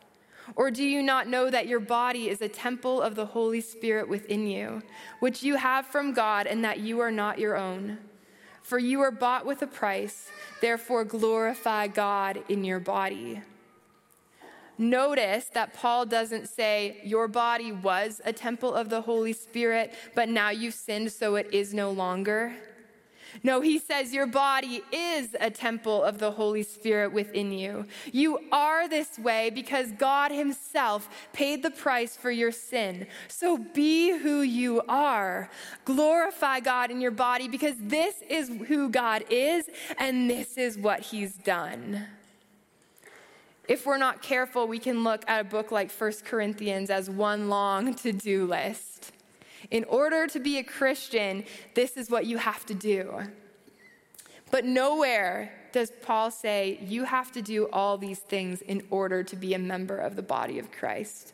Or 0.55 0.69
do 0.69 0.83
you 0.83 1.01
not 1.01 1.27
know 1.27 1.49
that 1.49 1.67
your 1.67 1.79
body 1.79 2.29
is 2.29 2.41
a 2.41 2.47
temple 2.47 3.01
of 3.01 3.15
the 3.15 3.25
Holy 3.25 3.61
Spirit 3.61 4.07
within 4.07 4.47
you, 4.47 4.83
which 5.19 5.41
you 5.41 5.55
have 5.55 5.85
from 5.87 6.13
God, 6.13 6.45
and 6.45 6.63
that 6.63 6.79
you 6.79 6.99
are 6.99 7.11
not 7.11 7.39
your 7.39 7.55
own? 7.55 7.97
For 8.61 8.77
you 8.77 9.01
are 9.01 9.11
bought 9.11 9.47
with 9.47 9.63
a 9.63 9.67
price, 9.67 10.29
therefore 10.61 11.03
glorify 11.05 11.87
God 11.87 12.43
in 12.49 12.63
your 12.63 12.79
body. 12.79 13.41
Notice 14.79 15.45
that 15.53 15.73
Paul 15.73 16.05
doesn't 16.05 16.47
say, 16.47 17.01
Your 17.03 17.27
body 17.27 17.73
was 17.73 18.21
a 18.23 18.31
temple 18.31 18.73
of 18.73 18.89
the 18.89 19.01
Holy 19.01 19.33
Spirit, 19.33 19.93
but 20.15 20.29
now 20.29 20.51
you've 20.51 20.73
sinned, 20.73 21.11
so 21.11 21.35
it 21.35 21.53
is 21.53 21.73
no 21.73 21.91
longer. 21.91 22.53
No, 23.43 23.61
he 23.61 23.77
says 23.77 24.13
your 24.13 24.25
body 24.25 24.81
is 24.91 25.35
a 25.39 25.49
temple 25.49 26.01
of 26.03 26.17
the 26.17 26.31
Holy 26.31 26.63
Spirit 26.63 27.11
within 27.11 27.51
you. 27.51 27.85
You 28.11 28.39
are 28.51 28.87
this 28.87 29.19
way 29.19 29.49
because 29.49 29.91
God 29.91 30.31
Himself 30.31 31.09
paid 31.33 31.61
the 31.61 31.71
price 31.71 32.15
for 32.15 32.31
your 32.31 32.51
sin. 32.51 33.05
So 33.27 33.57
be 33.57 34.17
who 34.17 34.41
you 34.41 34.81
are. 34.87 35.49
Glorify 35.85 36.61
God 36.61 36.89
in 36.89 37.01
your 37.01 37.11
body 37.11 37.47
because 37.47 37.75
this 37.77 38.15
is 38.29 38.49
who 38.67 38.89
God 38.89 39.25
is 39.29 39.69
and 39.97 40.29
this 40.29 40.57
is 40.57 40.77
what 40.77 41.01
He's 41.01 41.33
done. 41.33 42.07
If 43.69 43.85
we're 43.85 43.97
not 43.97 44.23
careful, 44.23 44.67
we 44.67 44.79
can 44.79 45.03
look 45.03 45.23
at 45.27 45.41
a 45.41 45.43
book 45.43 45.71
like 45.71 45.91
1 45.91 46.11
Corinthians 46.25 46.89
as 46.89 47.07
one 47.07 47.49
long 47.49 47.93
to 47.97 48.11
do 48.11 48.47
list. 48.47 49.11
In 49.69 49.83
order 49.83 50.25
to 50.25 50.39
be 50.39 50.57
a 50.57 50.63
Christian, 50.63 51.43
this 51.75 51.95
is 51.95 52.09
what 52.09 52.25
you 52.25 52.39
have 52.39 52.65
to 52.65 52.73
do. 52.73 53.21
But 54.49 54.65
nowhere 54.65 55.53
does 55.71 55.91
Paul 56.01 56.31
say 56.31 56.79
you 56.81 57.03
have 57.03 57.31
to 57.33 57.43
do 57.43 57.69
all 57.71 57.99
these 57.99 58.17
things 58.17 58.61
in 58.63 58.81
order 58.89 59.21
to 59.21 59.35
be 59.35 59.53
a 59.53 59.59
member 59.59 59.97
of 59.97 60.15
the 60.15 60.23
body 60.23 60.57
of 60.57 60.71
Christ. 60.71 61.33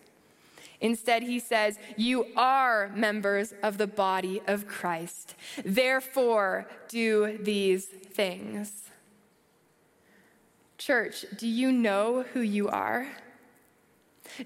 Instead, 0.82 1.24
he 1.24 1.40
says, 1.40 1.80
You 1.96 2.26
are 2.36 2.90
members 2.94 3.54
of 3.64 3.78
the 3.78 3.88
body 3.88 4.42
of 4.46 4.68
Christ. 4.68 5.36
Therefore, 5.64 6.68
do 6.90 7.38
these 7.42 7.86
things. 7.86 8.85
Church, 10.86 11.26
do 11.36 11.48
you 11.48 11.72
know 11.72 12.24
who 12.34 12.42
you 12.42 12.70
are? 12.70 13.08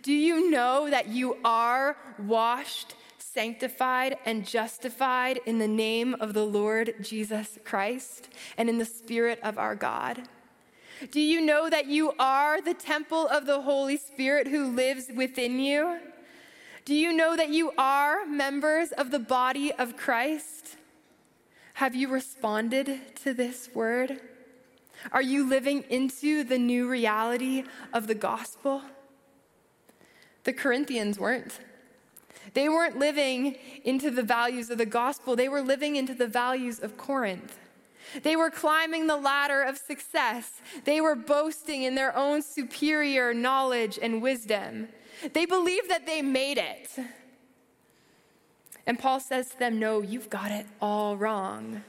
Do 0.02 0.13
you 0.13 0.49
know 0.49 0.89
that 0.89 1.10
you 1.10 1.36
are 1.43 1.97
washed 2.17 2.95
sanctified 3.17 4.15
and 4.23 4.47
justified 4.47 5.41
in 5.45 5.60
the 5.60 5.67
name 5.67 6.15
of 6.21 6.34
the 6.34 6.45
Lord 6.45 6.93
Jesus 7.02 7.60
Christ 7.65 8.30
and 8.58 8.69
in 8.69 8.78
the 8.78 8.86
Spirit 8.86 9.41
of 9.43 9.58
our 9.58 9.75
God? 9.75 10.30
Do 11.12 11.19
you 11.19 11.41
know 11.41 11.69
that 11.69 11.88
you 11.88 12.13
are 12.17 12.62
the 12.62 12.73
temple 12.73 13.28
of 13.28 13.45
the 13.45 13.60
Holy 13.63 13.97
Spirit 13.97 14.47
who 14.47 14.73
lives 14.73 15.08
within 15.13 15.60
you? 15.60 15.99
Do 16.86 16.95
you 16.95 17.12
know 17.12 17.36
that 17.36 17.49
you 17.49 17.73
are 17.78 18.25
members 18.25 18.93
of 18.93 19.12
the 19.12 19.19
body 19.19 19.73
of 19.73 19.97
Christ? 19.97 20.78
Have 21.73 21.95
you 21.95 22.08
responded 22.08 23.13
to 23.23 23.34
this 23.34 23.67
word? 23.75 24.21
Are 25.12 25.22
you 25.22 25.48
living 25.48 25.84
into 25.90 26.44
the 26.44 26.58
new 26.58 26.88
reality 26.88 27.64
of 27.94 28.08
the 28.08 28.16
gospel? 28.16 28.82
The 30.44 30.54
Corinthians 30.54 31.20
weren't. 31.20 31.60
They 32.54 32.70
weren't 32.70 32.98
living 32.98 33.58
into 33.84 34.12
the 34.12 34.24
values 34.24 34.70
of 34.70 34.78
the 34.78 34.86
gospel, 34.86 35.36
they 35.36 35.50
were 35.50 35.62
living 35.62 35.96
into 35.96 36.14
the 36.14 36.28
values 36.28 36.80
of 36.80 36.98
Corinth. 36.98 37.58
They 38.24 38.36
were 38.36 38.50
climbing 38.50 39.08
the 39.08 39.18
ladder 39.18 39.62
of 39.62 39.78
success. 39.78 40.62
They 40.84 41.00
were 41.00 41.16
boasting 41.16 41.84
in 41.84 41.96
their 41.96 42.16
own 42.16 42.42
superior 42.42 43.34
knowledge 43.34 44.00
and 44.02 44.22
wisdom. 44.22 44.88
They 45.34 45.46
believed 45.46 45.90
that 45.90 46.06
they 46.06 46.22
made 46.22 46.58
it. 46.58 46.98
And 48.88 48.98
Paul 48.98 49.20
says 49.20 49.52
to 49.52 49.60
them, 49.60 49.80
No, 49.80 50.02
you've 50.02 50.30
got 50.30 50.52
it 50.52 50.66
all 50.82 51.18
wrong. 51.18 51.84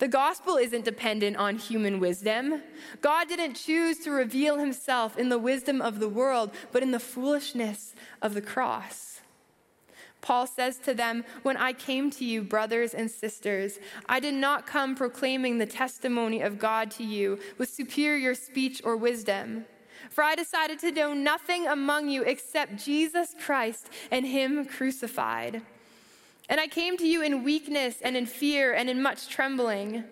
The 0.00 0.08
gospel 0.08 0.56
isn't 0.56 0.86
dependent 0.86 1.36
on 1.36 1.58
human 1.58 2.00
wisdom. 2.00 2.62
God 3.02 3.28
didn't 3.28 3.52
choose 3.52 3.98
to 3.98 4.10
reveal 4.10 4.58
himself 4.58 5.18
in 5.18 5.28
the 5.28 5.38
wisdom 5.38 5.82
of 5.82 6.00
the 6.00 6.08
world, 6.08 6.52
but 6.72 6.82
in 6.82 6.90
the 6.90 6.98
foolishness 6.98 7.94
of 8.22 8.32
the 8.32 8.40
cross. 8.40 9.20
Paul 10.22 10.46
says 10.46 10.78
to 10.78 10.94
them, 10.94 11.22
When 11.42 11.58
I 11.58 11.74
came 11.74 12.10
to 12.12 12.24
you, 12.24 12.42
brothers 12.42 12.94
and 12.94 13.10
sisters, 13.10 13.78
I 14.08 14.20
did 14.20 14.32
not 14.32 14.66
come 14.66 14.94
proclaiming 14.94 15.58
the 15.58 15.66
testimony 15.66 16.40
of 16.40 16.58
God 16.58 16.90
to 16.92 17.04
you 17.04 17.38
with 17.58 17.68
superior 17.68 18.34
speech 18.34 18.80
or 18.82 18.96
wisdom. 18.96 19.66
For 20.08 20.24
I 20.24 20.34
decided 20.34 20.78
to 20.78 20.92
know 20.92 21.12
nothing 21.12 21.66
among 21.66 22.08
you 22.08 22.22
except 22.22 22.82
Jesus 22.82 23.34
Christ 23.38 23.90
and 24.10 24.24
Him 24.24 24.64
crucified. 24.64 25.60
And 26.50 26.58
I 26.58 26.66
came 26.66 26.98
to 26.98 27.06
you 27.06 27.22
in 27.22 27.44
weakness 27.44 28.02
and 28.02 28.16
in 28.16 28.26
fear 28.26 28.74
and 28.74 28.90
in 28.90 29.00
much 29.00 29.28
trembling. 29.28 30.02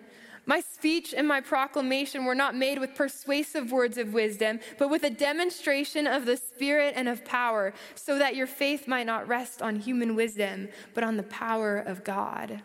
My 0.45 0.61
speech 0.61 1.13
and 1.13 1.27
my 1.27 1.41
proclamation 1.41 2.23
were 2.23 2.33
not 2.33 2.55
made 2.55 2.79
with 2.79 2.95
persuasive 2.95 3.73
words 3.73 3.97
of 3.97 4.13
wisdom, 4.13 4.61
but 4.79 4.89
with 4.89 5.03
a 5.03 5.09
demonstration 5.09 6.07
of 6.07 6.25
the 6.25 6.37
Spirit 6.37 6.93
and 6.95 7.09
of 7.09 7.25
power, 7.25 7.73
so 7.93 8.17
that 8.17 8.37
your 8.37 8.47
faith 8.47 8.87
might 8.87 9.05
not 9.05 9.27
rest 9.27 9.61
on 9.61 9.75
human 9.75 10.15
wisdom, 10.15 10.69
but 10.93 11.03
on 11.03 11.17
the 11.17 11.23
power 11.23 11.77
of 11.77 12.05
God. 12.05 12.63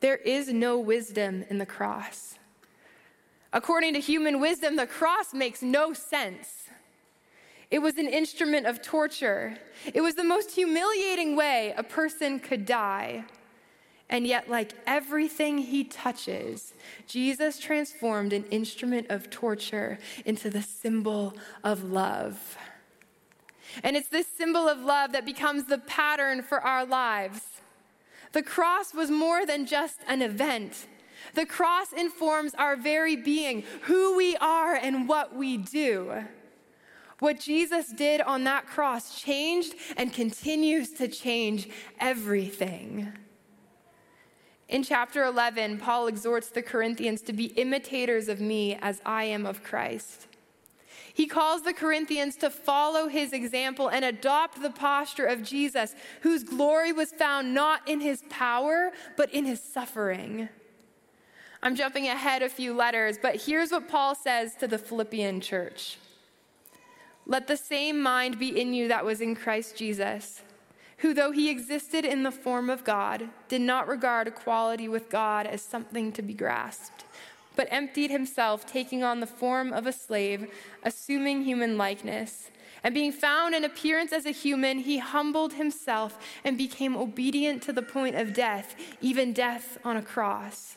There 0.00 0.16
is 0.16 0.52
no 0.52 0.78
wisdom 0.78 1.44
in 1.48 1.58
the 1.58 1.64
cross. 1.64 2.38
According 3.52 3.94
to 3.94 4.00
human 4.00 4.40
wisdom, 4.40 4.74
the 4.74 4.86
cross 4.86 5.32
makes 5.32 5.62
no 5.62 5.92
sense. 5.92 6.63
It 7.70 7.80
was 7.80 7.96
an 7.96 8.08
instrument 8.08 8.66
of 8.66 8.82
torture. 8.82 9.56
It 9.92 10.00
was 10.00 10.14
the 10.14 10.24
most 10.24 10.52
humiliating 10.52 11.36
way 11.36 11.74
a 11.76 11.82
person 11.82 12.38
could 12.38 12.66
die. 12.66 13.24
And 14.10 14.26
yet, 14.26 14.50
like 14.50 14.72
everything 14.86 15.58
he 15.58 15.82
touches, 15.82 16.74
Jesus 17.06 17.58
transformed 17.58 18.32
an 18.32 18.44
instrument 18.50 19.06
of 19.10 19.30
torture 19.30 19.98
into 20.24 20.50
the 20.50 20.62
symbol 20.62 21.34
of 21.64 21.84
love. 21.84 22.56
And 23.82 23.96
it's 23.96 24.08
this 24.08 24.26
symbol 24.26 24.68
of 24.68 24.80
love 24.80 25.12
that 25.12 25.24
becomes 25.24 25.64
the 25.64 25.78
pattern 25.78 26.42
for 26.42 26.60
our 26.60 26.84
lives. 26.84 27.40
The 28.32 28.42
cross 28.42 28.94
was 28.94 29.10
more 29.10 29.46
than 29.46 29.66
just 29.66 30.00
an 30.06 30.20
event. 30.20 30.86
The 31.34 31.46
cross 31.46 31.92
informs 31.92 32.54
our 32.54 32.76
very 32.76 33.16
being, 33.16 33.64
who 33.82 34.16
we 34.16 34.36
are 34.36 34.74
and 34.74 35.08
what 35.08 35.34
we 35.34 35.56
do. 35.56 36.24
What 37.20 37.40
Jesus 37.40 37.92
did 37.92 38.20
on 38.20 38.44
that 38.44 38.66
cross 38.66 39.20
changed 39.20 39.74
and 39.96 40.12
continues 40.12 40.90
to 40.92 41.08
change 41.08 41.68
everything. 42.00 43.12
In 44.68 44.82
chapter 44.82 45.24
11, 45.24 45.78
Paul 45.78 46.06
exhorts 46.06 46.48
the 46.48 46.62
Corinthians 46.62 47.22
to 47.22 47.32
be 47.32 47.46
imitators 47.46 48.28
of 48.28 48.40
me 48.40 48.76
as 48.80 49.00
I 49.04 49.24
am 49.24 49.46
of 49.46 49.62
Christ. 49.62 50.26
He 51.12 51.26
calls 51.26 51.62
the 51.62 51.72
Corinthians 51.72 52.34
to 52.36 52.50
follow 52.50 53.06
his 53.06 53.32
example 53.32 53.88
and 53.88 54.04
adopt 54.04 54.60
the 54.60 54.70
posture 54.70 55.26
of 55.26 55.44
Jesus, 55.44 55.94
whose 56.22 56.42
glory 56.42 56.92
was 56.92 57.12
found 57.12 57.54
not 57.54 57.88
in 57.88 58.00
his 58.00 58.24
power, 58.28 58.90
but 59.16 59.32
in 59.32 59.44
his 59.44 59.62
suffering. 59.62 60.48
I'm 61.62 61.76
jumping 61.76 62.08
ahead 62.08 62.42
a 62.42 62.48
few 62.48 62.74
letters, 62.74 63.16
but 63.22 63.36
here's 63.42 63.70
what 63.70 63.88
Paul 63.88 64.16
says 64.16 64.56
to 64.56 64.66
the 64.66 64.76
Philippian 64.76 65.40
church. 65.40 65.98
Let 67.26 67.46
the 67.46 67.56
same 67.56 68.02
mind 68.02 68.38
be 68.38 68.60
in 68.60 68.74
you 68.74 68.88
that 68.88 69.04
was 69.04 69.20
in 69.20 69.34
Christ 69.34 69.76
Jesus, 69.76 70.42
who, 70.98 71.14
though 71.14 71.32
he 71.32 71.48
existed 71.48 72.04
in 72.04 72.22
the 72.22 72.30
form 72.30 72.68
of 72.68 72.84
God, 72.84 73.30
did 73.48 73.62
not 73.62 73.88
regard 73.88 74.28
equality 74.28 74.88
with 74.88 75.08
God 75.08 75.46
as 75.46 75.62
something 75.62 76.12
to 76.12 76.22
be 76.22 76.34
grasped, 76.34 77.04
but 77.56 77.68
emptied 77.70 78.10
himself, 78.10 78.66
taking 78.66 79.02
on 79.02 79.20
the 79.20 79.26
form 79.26 79.72
of 79.72 79.86
a 79.86 79.92
slave, 79.92 80.50
assuming 80.82 81.44
human 81.44 81.78
likeness. 81.78 82.50
And 82.82 82.94
being 82.94 83.12
found 83.12 83.54
in 83.54 83.64
appearance 83.64 84.12
as 84.12 84.26
a 84.26 84.30
human, 84.30 84.80
he 84.80 84.98
humbled 84.98 85.54
himself 85.54 86.18
and 86.44 86.58
became 86.58 86.94
obedient 86.94 87.62
to 87.62 87.72
the 87.72 87.80
point 87.80 88.16
of 88.16 88.34
death, 88.34 88.76
even 89.00 89.32
death 89.32 89.78
on 89.82 89.96
a 89.96 90.02
cross. 90.02 90.76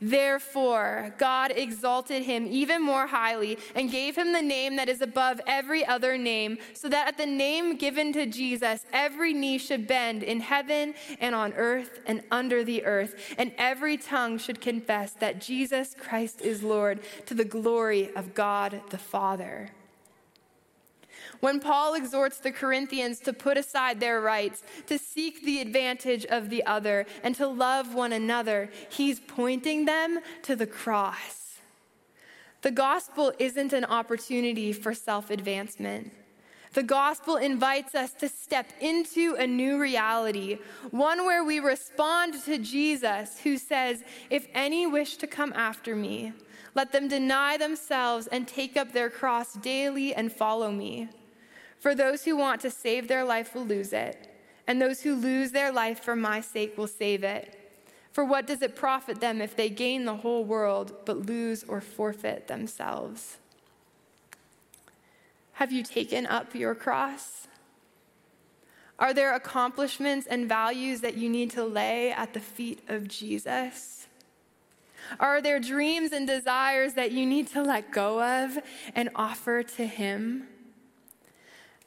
Therefore, 0.00 1.14
God 1.18 1.52
exalted 1.54 2.22
him 2.24 2.46
even 2.46 2.82
more 2.82 3.06
highly 3.06 3.58
and 3.74 3.90
gave 3.90 4.16
him 4.16 4.32
the 4.32 4.42
name 4.42 4.76
that 4.76 4.88
is 4.88 5.00
above 5.00 5.40
every 5.46 5.84
other 5.84 6.16
name, 6.18 6.58
so 6.72 6.88
that 6.88 7.08
at 7.08 7.16
the 7.16 7.26
name 7.26 7.76
given 7.76 8.12
to 8.12 8.26
Jesus, 8.26 8.84
every 8.92 9.32
knee 9.32 9.58
should 9.58 9.86
bend 9.86 10.22
in 10.22 10.40
heaven 10.40 10.94
and 11.20 11.34
on 11.34 11.52
earth 11.54 12.00
and 12.06 12.22
under 12.30 12.64
the 12.64 12.84
earth, 12.84 13.34
and 13.38 13.52
every 13.58 13.96
tongue 13.96 14.38
should 14.38 14.60
confess 14.60 15.12
that 15.12 15.40
Jesus 15.40 15.94
Christ 15.98 16.40
is 16.40 16.62
Lord 16.62 17.00
to 17.26 17.34
the 17.34 17.44
glory 17.44 18.14
of 18.14 18.34
God 18.34 18.80
the 18.90 18.98
Father. 18.98 19.70
When 21.40 21.60
Paul 21.60 21.94
exhorts 21.94 22.38
the 22.38 22.52
Corinthians 22.52 23.20
to 23.20 23.32
put 23.32 23.58
aside 23.58 24.00
their 24.00 24.20
rights, 24.20 24.62
to 24.86 24.98
seek 24.98 25.42
the 25.42 25.60
advantage 25.60 26.24
of 26.26 26.50
the 26.50 26.64
other, 26.66 27.06
and 27.22 27.34
to 27.36 27.46
love 27.46 27.94
one 27.94 28.12
another, 28.12 28.70
he's 28.88 29.20
pointing 29.20 29.84
them 29.84 30.20
to 30.42 30.56
the 30.56 30.66
cross. 30.66 31.58
The 32.62 32.70
gospel 32.70 33.32
isn't 33.38 33.72
an 33.72 33.84
opportunity 33.84 34.72
for 34.72 34.94
self 34.94 35.30
advancement. 35.30 36.12
The 36.74 36.82
gospel 36.82 37.36
invites 37.36 37.94
us 37.94 38.12
to 38.14 38.28
step 38.28 38.66
into 38.80 39.36
a 39.38 39.46
new 39.46 39.78
reality, 39.78 40.58
one 40.90 41.24
where 41.24 41.44
we 41.44 41.60
respond 41.60 42.42
to 42.44 42.58
Jesus, 42.58 43.38
who 43.40 43.58
says, 43.58 44.02
If 44.28 44.48
any 44.54 44.84
wish 44.84 45.16
to 45.18 45.28
come 45.28 45.52
after 45.54 45.94
me, 45.94 46.32
let 46.74 46.92
them 46.92 47.08
deny 47.08 47.56
themselves 47.56 48.26
and 48.26 48.48
take 48.48 48.76
up 48.76 48.92
their 48.92 49.10
cross 49.10 49.54
daily 49.54 50.14
and 50.14 50.32
follow 50.32 50.70
me. 50.70 51.08
For 51.78 51.94
those 51.94 52.24
who 52.24 52.36
want 52.36 52.60
to 52.62 52.70
save 52.70 53.08
their 53.08 53.24
life 53.24 53.54
will 53.54 53.64
lose 53.64 53.92
it, 53.92 54.30
and 54.66 54.80
those 54.80 55.02
who 55.02 55.14
lose 55.14 55.52
their 55.52 55.70
life 55.70 56.00
for 56.00 56.16
my 56.16 56.40
sake 56.40 56.76
will 56.76 56.86
save 56.86 57.22
it. 57.22 57.60
For 58.10 58.24
what 58.24 58.46
does 58.46 58.62
it 58.62 58.76
profit 58.76 59.20
them 59.20 59.40
if 59.40 59.56
they 59.56 59.68
gain 59.68 60.04
the 60.04 60.16
whole 60.16 60.44
world 60.44 60.94
but 61.04 61.26
lose 61.26 61.64
or 61.64 61.80
forfeit 61.80 62.48
themselves? 62.48 63.38
Have 65.54 65.72
you 65.72 65.82
taken 65.82 66.26
up 66.26 66.54
your 66.54 66.74
cross? 66.74 67.48
Are 68.98 69.12
there 69.12 69.34
accomplishments 69.34 70.26
and 70.26 70.48
values 70.48 71.00
that 71.00 71.16
you 71.16 71.28
need 71.28 71.50
to 71.52 71.64
lay 71.64 72.12
at 72.12 72.32
the 72.32 72.40
feet 72.40 72.80
of 72.88 73.08
Jesus? 73.08 74.03
Are 75.20 75.40
there 75.40 75.60
dreams 75.60 76.12
and 76.12 76.26
desires 76.26 76.94
that 76.94 77.12
you 77.12 77.26
need 77.26 77.48
to 77.48 77.62
let 77.62 77.90
go 77.90 78.22
of 78.22 78.58
and 78.94 79.10
offer 79.14 79.62
to 79.62 79.86
Him? 79.86 80.48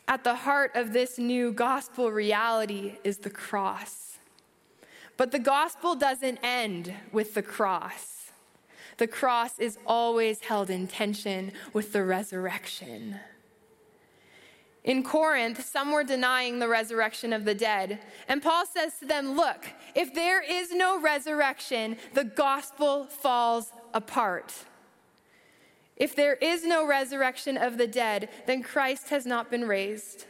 At 0.08 0.24
the 0.24 0.36
heart 0.36 0.72
of 0.76 0.94
this 0.94 1.18
new 1.18 1.52
gospel 1.52 2.12
reality 2.12 2.94
is 3.04 3.18
the 3.18 3.30
cross. 3.30 4.20
But 5.18 5.32
the 5.32 5.40
gospel 5.40 5.96
doesn't 5.96 6.40
end 6.44 6.94
with 7.12 7.34
the 7.34 7.42
cross. 7.42 8.32
The 8.98 9.08
cross 9.08 9.60
is 9.60 9.78
always 9.86 10.42
held 10.42 10.70
in 10.70 10.88
tension 10.88 11.52
with 11.74 11.92
the 11.92 12.04
resurrection. 12.04 13.20
In 14.84 15.04
Corinth, 15.04 15.66
some 15.66 15.92
were 15.92 16.04
denying 16.04 16.60
the 16.60 16.68
resurrection 16.68 17.34
of 17.34 17.44
the 17.44 17.56
dead. 17.56 18.00
And 18.28 18.42
Paul 18.42 18.66
says 18.66 18.94
to 19.00 19.06
them, 19.06 19.36
Look, 19.36 19.68
if 19.96 20.13
there 20.13 20.42
is 20.42 20.72
no 20.72 21.00
resurrection, 21.00 21.98
the 22.13 22.24
gospel 22.24 23.06
falls 23.06 23.72
apart. 23.94 24.54
If 25.98 26.16
there 26.16 26.36
is 26.36 26.63
no 26.63 26.88
resurrection 26.88 27.58
of 27.58 27.78
the 27.78 27.88
dead, 27.88 28.30
then 28.46 28.62
Christ 28.62 29.10
has 29.10 29.26
not 29.26 29.50
been 29.50 29.68
raised. 29.68 30.26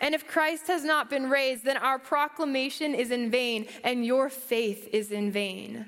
And 0.00 0.14
if 0.14 0.26
Christ 0.26 0.66
has 0.68 0.84
not 0.84 1.10
been 1.10 1.28
raised, 1.28 1.64
then 1.64 1.76
our 1.76 1.98
proclamation 1.98 2.94
is 2.94 3.10
in 3.10 3.30
vain 3.30 3.66
and 3.82 4.04
your 4.04 4.28
faith 4.28 4.88
is 4.92 5.10
in 5.10 5.32
vain. 5.32 5.86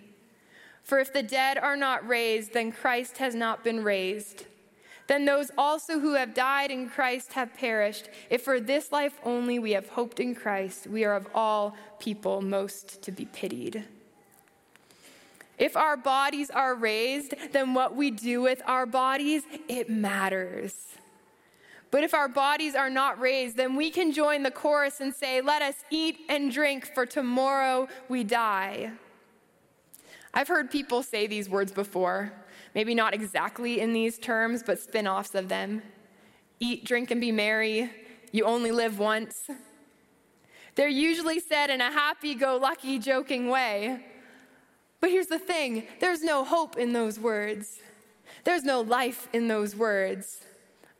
For 0.82 0.98
if 0.98 1.12
the 1.12 1.22
dead 1.22 1.58
are 1.58 1.76
not 1.76 2.06
raised, 2.06 2.52
then 2.52 2.72
Christ 2.72 3.18
has 3.18 3.34
not 3.34 3.64
been 3.64 3.82
raised. 3.82 4.44
Then 5.06 5.24
those 5.24 5.50
also 5.56 6.00
who 6.00 6.14
have 6.14 6.34
died 6.34 6.70
in 6.70 6.88
Christ 6.88 7.34
have 7.34 7.54
perished. 7.54 8.08
If 8.28 8.42
for 8.42 8.58
this 8.58 8.90
life 8.90 9.18
only 9.24 9.58
we 9.58 9.72
have 9.72 9.88
hoped 9.88 10.18
in 10.18 10.34
Christ, 10.34 10.86
we 10.86 11.04
are 11.04 11.14
of 11.14 11.28
all 11.34 11.76
people 12.00 12.42
most 12.42 13.02
to 13.02 13.12
be 13.12 13.24
pitied. 13.26 13.84
If 15.58 15.76
our 15.76 15.96
bodies 15.96 16.50
are 16.50 16.74
raised, 16.74 17.34
then 17.52 17.72
what 17.72 17.94
we 17.94 18.10
do 18.10 18.42
with 18.42 18.60
our 18.66 18.84
bodies, 18.84 19.42
it 19.68 19.88
matters. 19.88 20.74
But 21.90 22.02
if 22.02 22.12
our 22.12 22.28
bodies 22.28 22.74
are 22.74 22.90
not 22.90 23.18
raised, 23.18 23.56
then 23.56 23.74
we 23.76 23.90
can 23.90 24.12
join 24.12 24.42
the 24.42 24.50
chorus 24.50 25.00
and 25.00 25.14
say, 25.14 25.40
Let 25.40 25.62
us 25.62 25.76
eat 25.90 26.18
and 26.28 26.52
drink, 26.52 26.90
for 26.94 27.06
tomorrow 27.06 27.88
we 28.08 28.24
die. 28.24 28.92
I've 30.34 30.48
heard 30.48 30.70
people 30.70 31.02
say 31.02 31.26
these 31.26 31.48
words 31.48 31.72
before, 31.72 32.32
maybe 32.76 32.94
not 32.94 33.14
exactly 33.14 33.80
in 33.80 33.94
these 33.94 34.18
terms, 34.18 34.62
but 34.62 34.78
spin 34.78 35.08
offs 35.08 35.34
of 35.34 35.48
them 35.48 35.82
eat, 36.60 36.84
drink, 36.84 37.10
and 37.10 37.20
be 37.20 37.32
merry. 37.32 37.90
You 38.32 38.44
only 38.44 38.70
live 38.70 38.98
once. 38.98 39.50
They're 40.74 40.88
usually 40.88 41.40
said 41.40 41.70
in 41.70 41.80
a 41.80 41.90
happy 41.90 42.34
go 42.34 42.56
lucky, 42.56 42.98
joking 42.98 43.48
way. 43.48 44.04
But 45.00 45.10
here's 45.10 45.26
the 45.26 45.38
thing 45.38 45.86
there's 46.00 46.22
no 46.22 46.44
hope 46.44 46.76
in 46.76 46.92
those 46.92 47.18
words, 47.18 47.78
there's 48.44 48.62
no 48.62 48.82
life 48.82 49.28
in 49.32 49.48
those 49.48 49.74
words, 49.74 50.44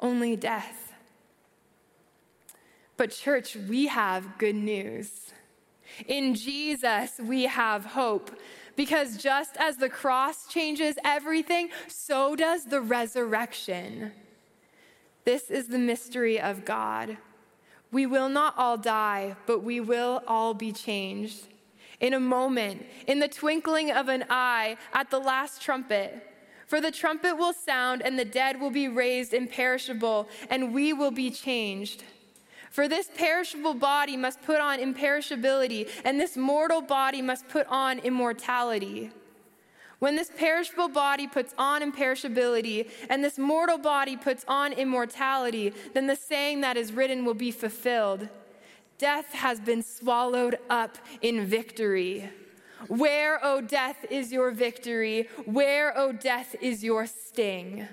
only 0.00 0.34
death. 0.34 0.94
But, 2.96 3.10
church, 3.10 3.54
we 3.54 3.88
have 3.88 4.38
good 4.38 4.54
news. 4.56 5.30
In 6.06 6.34
Jesus, 6.34 7.20
we 7.22 7.42
have 7.42 7.84
hope. 7.84 8.30
Because 8.76 9.16
just 9.16 9.56
as 9.58 9.78
the 9.78 9.88
cross 9.88 10.46
changes 10.48 10.96
everything, 11.04 11.70
so 11.88 12.36
does 12.36 12.66
the 12.66 12.80
resurrection. 12.80 14.12
This 15.24 15.50
is 15.50 15.68
the 15.68 15.78
mystery 15.78 16.38
of 16.38 16.64
God. 16.64 17.16
We 17.90 18.06
will 18.06 18.28
not 18.28 18.54
all 18.58 18.76
die, 18.76 19.36
but 19.46 19.62
we 19.62 19.80
will 19.80 20.22
all 20.26 20.54
be 20.54 20.72
changed. 20.72 21.48
In 21.98 22.12
a 22.12 22.20
moment, 22.20 22.84
in 23.06 23.20
the 23.20 23.28
twinkling 23.28 23.90
of 23.90 24.08
an 24.08 24.24
eye, 24.28 24.76
at 24.92 25.10
the 25.10 25.18
last 25.18 25.62
trumpet. 25.62 26.32
For 26.66 26.80
the 26.80 26.90
trumpet 26.90 27.36
will 27.36 27.54
sound, 27.54 28.02
and 28.02 28.18
the 28.18 28.24
dead 28.24 28.60
will 28.60 28.70
be 28.70 28.88
raised 28.88 29.32
imperishable, 29.32 30.28
and 30.50 30.74
we 30.74 30.92
will 30.92 31.10
be 31.10 31.30
changed. 31.30 32.04
For 32.70 32.88
this 32.88 33.08
perishable 33.16 33.74
body 33.74 34.16
must 34.16 34.42
put 34.42 34.60
on 34.60 34.78
imperishability, 34.78 35.88
and 36.04 36.20
this 36.20 36.36
mortal 36.36 36.80
body 36.80 37.22
must 37.22 37.48
put 37.48 37.66
on 37.68 37.98
immortality. 38.00 39.10
When 39.98 40.14
this 40.14 40.30
perishable 40.36 40.88
body 40.88 41.26
puts 41.26 41.54
on 41.56 41.80
imperishability, 41.80 42.90
and 43.08 43.24
this 43.24 43.38
mortal 43.38 43.78
body 43.78 44.16
puts 44.16 44.44
on 44.46 44.72
immortality, 44.72 45.72
then 45.94 46.06
the 46.06 46.16
saying 46.16 46.60
that 46.60 46.76
is 46.76 46.92
written 46.92 47.24
will 47.24 47.34
be 47.34 47.50
fulfilled 47.50 48.28
Death 48.98 49.32
has 49.32 49.60
been 49.60 49.82
swallowed 49.82 50.58
up 50.70 50.96
in 51.20 51.44
victory. 51.44 52.30
Where, 52.88 53.44
O 53.44 53.56
oh, 53.56 53.60
death, 53.60 54.06
is 54.10 54.32
your 54.32 54.50
victory? 54.50 55.28
Where, 55.44 55.96
O 55.96 56.08
oh, 56.08 56.12
death, 56.12 56.54
is 56.62 56.82
your 56.82 57.06
sting? 57.06 57.88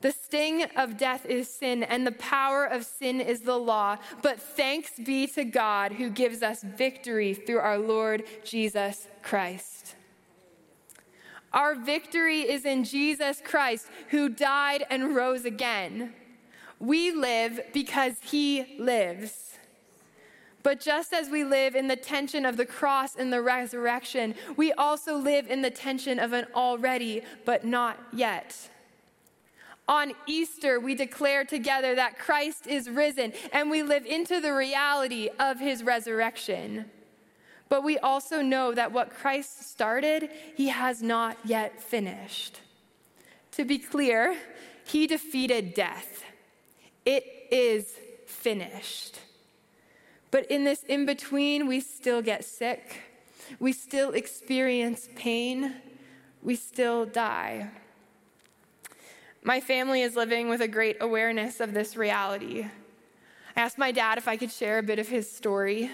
The 0.00 0.12
sting 0.12 0.62
of 0.76 0.96
death 0.96 1.26
is 1.26 1.48
sin, 1.48 1.82
and 1.82 2.06
the 2.06 2.12
power 2.12 2.64
of 2.64 2.84
sin 2.84 3.20
is 3.20 3.40
the 3.40 3.58
law. 3.58 3.96
But 4.22 4.40
thanks 4.40 4.92
be 4.98 5.26
to 5.28 5.44
God 5.44 5.92
who 5.92 6.08
gives 6.08 6.42
us 6.42 6.62
victory 6.62 7.34
through 7.34 7.58
our 7.58 7.78
Lord 7.78 8.22
Jesus 8.44 9.08
Christ. 9.22 9.96
Our 11.52 11.74
victory 11.74 12.42
is 12.42 12.64
in 12.64 12.84
Jesus 12.84 13.42
Christ, 13.44 13.88
who 14.10 14.28
died 14.28 14.84
and 14.88 15.16
rose 15.16 15.44
again. 15.44 16.12
We 16.78 17.10
live 17.10 17.60
because 17.72 18.14
he 18.22 18.76
lives. 18.78 19.58
But 20.62 20.80
just 20.80 21.12
as 21.12 21.30
we 21.30 21.44
live 21.44 21.74
in 21.74 21.88
the 21.88 21.96
tension 21.96 22.44
of 22.44 22.56
the 22.56 22.66
cross 22.66 23.16
and 23.16 23.32
the 23.32 23.42
resurrection, 23.42 24.34
we 24.56 24.72
also 24.72 25.16
live 25.16 25.48
in 25.48 25.62
the 25.62 25.70
tension 25.70 26.18
of 26.18 26.32
an 26.32 26.46
already 26.54 27.22
but 27.44 27.64
not 27.64 27.98
yet. 28.12 28.68
On 29.88 30.12
Easter, 30.26 30.78
we 30.78 30.94
declare 30.94 31.44
together 31.44 31.94
that 31.94 32.18
Christ 32.18 32.66
is 32.66 32.90
risen 32.90 33.32
and 33.52 33.70
we 33.70 33.82
live 33.82 34.04
into 34.04 34.38
the 34.38 34.52
reality 34.52 35.30
of 35.40 35.58
his 35.58 35.82
resurrection. 35.82 36.84
But 37.70 37.82
we 37.82 37.98
also 37.98 38.42
know 38.42 38.72
that 38.74 38.92
what 38.92 39.10
Christ 39.10 39.70
started, 39.70 40.30
he 40.54 40.68
has 40.68 41.02
not 41.02 41.38
yet 41.44 41.80
finished. 41.80 42.60
To 43.52 43.64
be 43.64 43.78
clear, 43.78 44.36
he 44.84 45.06
defeated 45.06 45.74
death. 45.74 46.22
It 47.06 47.24
is 47.50 47.94
finished. 48.26 49.20
But 50.30 50.46
in 50.50 50.64
this 50.64 50.82
in 50.82 51.06
between, 51.06 51.66
we 51.66 51.80
still 51.80 52.20
get 52.20 52.44
sick, 52.44 53.00
we 53.58 53.72
still 53.72 54.10
experience 54.10 55.08
pain, 55.16 55.76
we 56.42 56.54
still 56.54 57.06
die. 57.06 57.70
My 59.42 59.60
family 59.60 60.02
is 60.02 60.16
living 60.16 60.48
with 60.48 60.60
a 60.60 60.68
great 60.68 60.96
awareness 61.00 61.60
of 61.60 61.72
this 61.72 61.96
reality. 61.96 62.66
I 63.56 63.60
asked 63.60 63.78
my 63.78 63.92
dad 63.92 64.18
if 64.18 64.28
I 64.28 64.36
could 64.36 64.50
share 64.50 64.78
a 64.78 64.82
bit 64.82 64.98
of 64.98 65.08
his 65.08 65.30
story. 65.30 65.90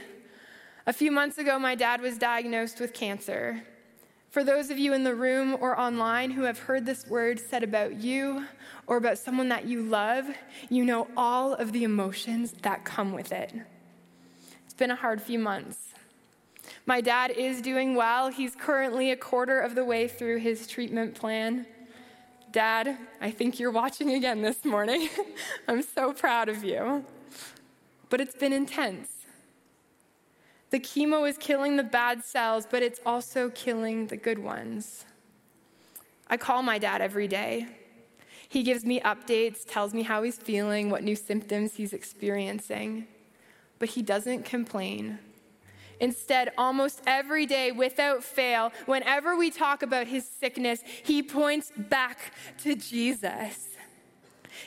A 0.86 0.92
few 0.92 1.10
months 1.10 1.38
ago, 1.38 1.58
my 1.58 1.74
dad 1.74 2.00
was 2.00 2.18
diagnosed 2.18 2.80
with 2.80 2.92
cancer. 2.92 3.62
For 4.30 4.42
those 4.42 4.70
of 4.70 4.78
you 4.78 4.92
in 4.94 5.04
the 5.04 5.14
room 5.14 5.56
or 5.60 5.78
online 5.78 6.32
who 6.32 6.42
have 6.42 6.58
heard 6.58 6.84
this 6.84 7.06
word 7.06 7.38
said 7.38 7.62
about 7.62 7.94
you 7.94 8.46
or 8.86 8.96
about 8.96 9.18
someone 9.18 9.48
that 9.50 9.66
you 9.66 9.82
love, 9.82 10.26
you 10.68 10.84
know 10.84 11.06
all 11.16 11.54
of 11.54 11.72
the 11.72 11.84
emotions 11.84 12.52
that 12.62 12.84
come 12.84 13.12
with 13.12 13.30
it. 13.30 13.52
It's 14.64 14.74
been 14.74 14.90
a 14.90 14.96
hard 14.96 15.22
few 15.22 15.38
months. 15.38 15.94
My 16.84 17.00
dad 17.00 17.30
is 17.30 17.62
doing 17.62 17.94
well. 17.94 18.28
He's 18.28 18.56
currently 18.56 19.10
a 19.10 19.16
quarter 19.16 19.60
of 19.60 19.74
the 19.74 19.84
way 19.84 20.08
through 20.08 20.38
his 20.38 20.66
treatment 20.66 21.14
plan. 21.14 21.66
Dad, 22.54 22.96
I 23.20 23.32
think 23.32 23.58
you're 23.58 23.72
watching 23.72 24.14
again 24.14 24.40
this 24.40 24.64
morning. 24.64 25.08
I'm 25.68 25.82
so 25.82 26.12
proud 26.12 26.48
of 26.48 26.62
you. 26.62 27.04
But 28.10 28.20
it's 28.20 28.36
been 28.36 28.52
intense. 28.52 29.10
The 30.70 30.78
chemo 30.78 31.28
is 31.28 31.36
killing 31.36 31.76
the 31.76 31.82
bad 31.82 32.24
cells, 32.24 32.64
but 32.70 32.80
it's 32.80 33.00
also 33.04 33.50
killing 33.50 34.06
the 34.06 34.16
good 34.16 34.38
ones. 34.38 35.04
I 36.28 36.36
call 36.36 36.62
my 36.62 36.78
dad 36.78 37.00
every 37.00 37.26
day. 37.26 37.66
He 38.48 38.62
gives 38.62 38.84
me 38.84 39.00
updates, 39.00 39.64
tells 39.66 39.92
me 39.92 40.04
how 40.04 40.22
he's 40.22 40.36
feeling, 40.36 40.90
what 40.90 41.02
new 41.02 41.16
symptoms 41.16 41.74
he's 41.74 41.92
experiencing. 41.92 43.08
But 43.80 43.88
he 43.88 44.02
doesn't 44.02 44.44
complain. 44.44 45.18
Instead, 46.04 46.52
almost 46.58 47.00
every 47.06 47.46
day, 47.46 47.72
without 47.72 48.22
fail, 48.22 48.70
whenever 48.84 49.36
we 49.36 49.50
talk 49.50 49.82
about 49.82 50.06
his 50.06 50.28
sickness, 50.28 50.82
he 51.02 51.22
points 51.22 51.72
back 51.78 52.18
to 52.58 52.74
Jesus. 52.74 53.70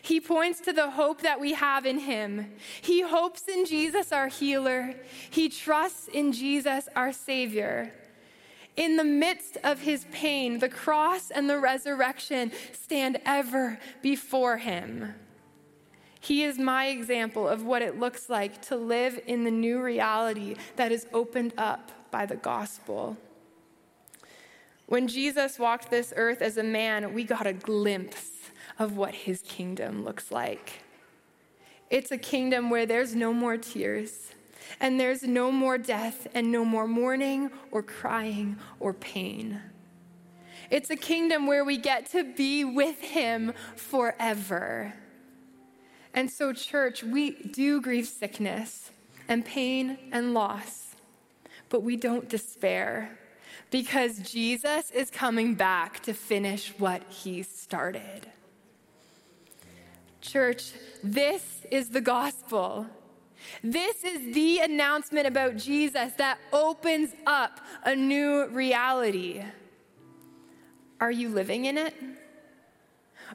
He 0.01 0.19
points 0.19 0.61
to 0.61 0.73
the 0.73 0.89
hope 0.89 1.21
that 1.21 1.39
we 1.39 1.53
have 1.53 1.85
in 1.85 1.99
him. 1.99 2.53
He 2.81 3.03
hopes 3.03 3.47
in 3.47 3.67
Jesus, 3.67 4.11
our 4.11 4.29
healer. 4.29 4.95
He 5.29 5.47
trusts 5.47 6.07
in 6.07 6.31
Jesus, 6.31 6.89
our 6.95 7.13
Savior. 7.13 7.93
In 8.75 8.97
the 8.97 9.03
midst 9.03 9.59
of 9.63 9.81
his 9.81 10.07
pain, 10.11 10.57
the 10.57 10.69
cross 10.69 11.29
and 11.29 11.47
the 11.47 11.59
resurrection 11.59 12.51
stand 12.73 13.19
ever 13.27 13.77
before 14.01 14.57
him. 14.57 15.13
He 16.19 16.43
is 16.43 16.57
my 16.57 16.87
example 16.87 17.47
of 17.47 17.63
what 17.63 17.81
it 17.81 17.99
looks 17.99 18.29
like 18.29 18.61
to 18.63 18.75
live 18.75 19.19
in 19.27 19.43
the 19.43 19.51
new 19.51 19.81
reality 19.81 20.55
that 20.75 20.91
is 20.91 21.07
opened 21.13 21.53
up 21.57 21.91
by 22.11 22.25
the 22.25 22.35
gospel. 22.35 23.17
When 24.87 25.07
Jesus 25.07 25.59
walked 25.59 25.89
this 25.89 26.13
earth 26.15 26.41
as 26.41 26.57
a 26.57 26.63
man, 26.63 27.13
we 27.13 27.23
got 27.23 27.45
a 27.45 27.53
glimpse 27.53 28.31
of 28.79 28.95
what 28.95 29.13
his 29.13 29.41
kingdom 29.41 30.03
looks 30.03 30.31
like. 30.31 30.81
It's 31.89 32.11
a 32.11 32.17
kingdom 32.17 32.69
where 32.69 32.85
there's 32.85 33.15
no 33.15 33.33
more 33.33 33.57
tears, 33.57 34.31
and 34.79 34.99
there's 34.99 35.23
no 35.23 35.51
more 35.51 35.77
death, 35.77 36.27
and 36.33 36.51
no 36.51 36.63
more 36.65 36.87
mourning, 36.87 37.51
or 37.71 37.83
crying, 37.83 38.57
or 38.79 38.93
pain. 38.93 39.61
It's 40.69 40.89
a 40.89 40.95
kingdom 40.95 41.47
where 41.47 41.63
we 41.63 41.77
get 41.77 42.07
to 42.11 42.23
be 42.23 42.65
with 42.65 42.99
him 42.99 43.53
forever. 43.75 44.93
And 46.17 46.31
so, 46.31 46.51
church, 46.51 47.03
we 47.03 47.29
do 47.29 47.79
grieve 47.79 48.07
sickness 48.07 48.89
and 49.27 49.45
pain 49.45 49.99
and 50.11 50.33
loss, 50.33 50.95
but 51.69 51.83
we 51.83 51.95
don't 51.95 52.27
despair 52.27 53.19
because 53.69 54.17
Jesus 54.17 54.89
is 54.89 55.11
coming 55.11 55.53
back 55.53 55.99
to 56.05 56.15
finish 56.15 56.73
what 56.79 57.03
he 57.07 57.43
started. 57.43 58.25
Church, 60.19 60.71
this 61.03 61.67
is 61.69 61.89
the 61.89 62.01
gospel. 62.01 62.87
This 63.63 64.03
is 64.03 64.33
the 64.33 64.57
announcement 64.57 65.27
about 65.27 65.55
Jesus 65.57 66.13
that 66.13 66.39
opens 66.51 67.11
up 67.27 67.59
a 67.83 67.95
new 67.95 68.47
reality. 68.47 69.43
Are 70.99 71.11
you 71.11 71.29
living 71.29 71.65
in 71.65 71.77
it? 71.77 71.93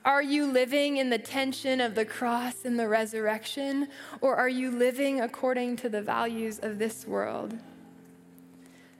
Are 0.05 0.22
you 0.22 0.46
living 0.46 0.96
in 0.96 1.11
the 1.11 1.18
tension 1.18 1.81
of 1.81 1.94
the 1.94 2.05
cross 2.05 2.64
and 2.64 2.78
the 2.78 2.88
resurrection, 2.88 3.88
or 4.20 4.37
are 4.37 4.48
you 4.48 4.70
living 4.70 5.20
according 5.20 5.76
to 5.76 5.88
the 5.88 6.02
values 6.02 6.59
of 6.62 6.78
this 6.78 7.07
world? 7.07 7.59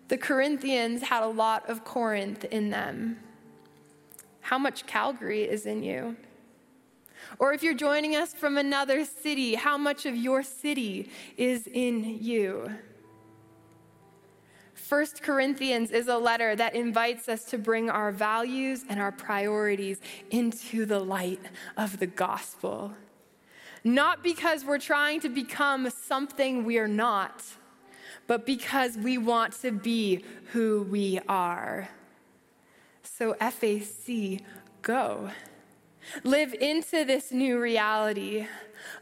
The 0.09 0.18
Corinthians 0.18 1.02
had 1.02 1.22
a 1.22 1.28
lot 1.28 1.68
of 1.68 1.85
Corinth 1.85 2.44
in 2.44 2.70
them. 2.70 3.18
How 4.42 4.59
much 4.59 4.87
Calgary 4.87 5.44
is 5.44 5.66
in 5.66 5.83
you? 5.83 6.16
Or 7.38 7.52
if 7.52 7.62
you're 7.62 7.74
joining 7.74 8.14
us 8.14 8.35
from 8.35 8.59
another 8.59 9.05
city, 9.05 9.55
how 9.55 9.78
much 9.78 10.05
of 10.07 10.14
your 10.14 10.42
city 10.42 11.11
is 11.37 11.66
in 11.66 12.18
you? 12.20 12.70
First 14.92 15.22
Corinthians 15.22 15.90
is 15.90 16.09
a 16.09 16.18
letter 16.18 16.55
that 16.55 16.74
invites 16.74 17.26
us 17.26 17.46
to 17.46 17.57
bring 17.57 17.88
our 17.88 18.12
values 18.12 18.85
and 18.90 19.00
our 19.00 19.11
priorities 19.11 20.02
into 20.31 20.85
the 20.85 20.98
light 20.98 21.40
of 21.78 21.98
the 21.98 22.07
gospel. 22.07 22.92
Not 23.85 24.22
because 24.22 24.66
we're 24.66 24.76
trying 24.76 25.20
to 25.20 25.31
become 25.31 25.88
something 25.88 26.66
we're 26.66 26.88
not, 26.88 27.42
but 28.26 28.44
because 28.44 28.98
we 28.98 29.16
want 29.16 29.55
to 29.62 29.72
be 29.72 30.26
who 30.52 30.83
we 30.83 31.18
are. 31.26 31.88
So, 33.02 33.33
FAC, 33.40 34.42
go. 34.83 35.31
Live 36.22 36.52
into 36.52 37.07
this 37.07 37.33
new 37.33 37.59
reality. 37.59 38.46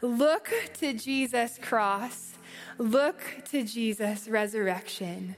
Look 0.01 0.53
to 0.75 0.93
Jesus' 0.93 1.59
cross. 1.61 2.35
Look 2.77 3.21
to 3.49 3.65
Jesus' 3.65 4.29
resurrection. 4.29 5.35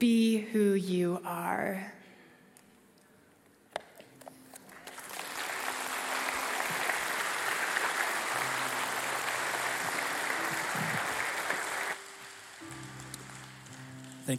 Be 0.00 0.38
who 0.38 0.72
you 0.72 1.20
are. 1.26 1.92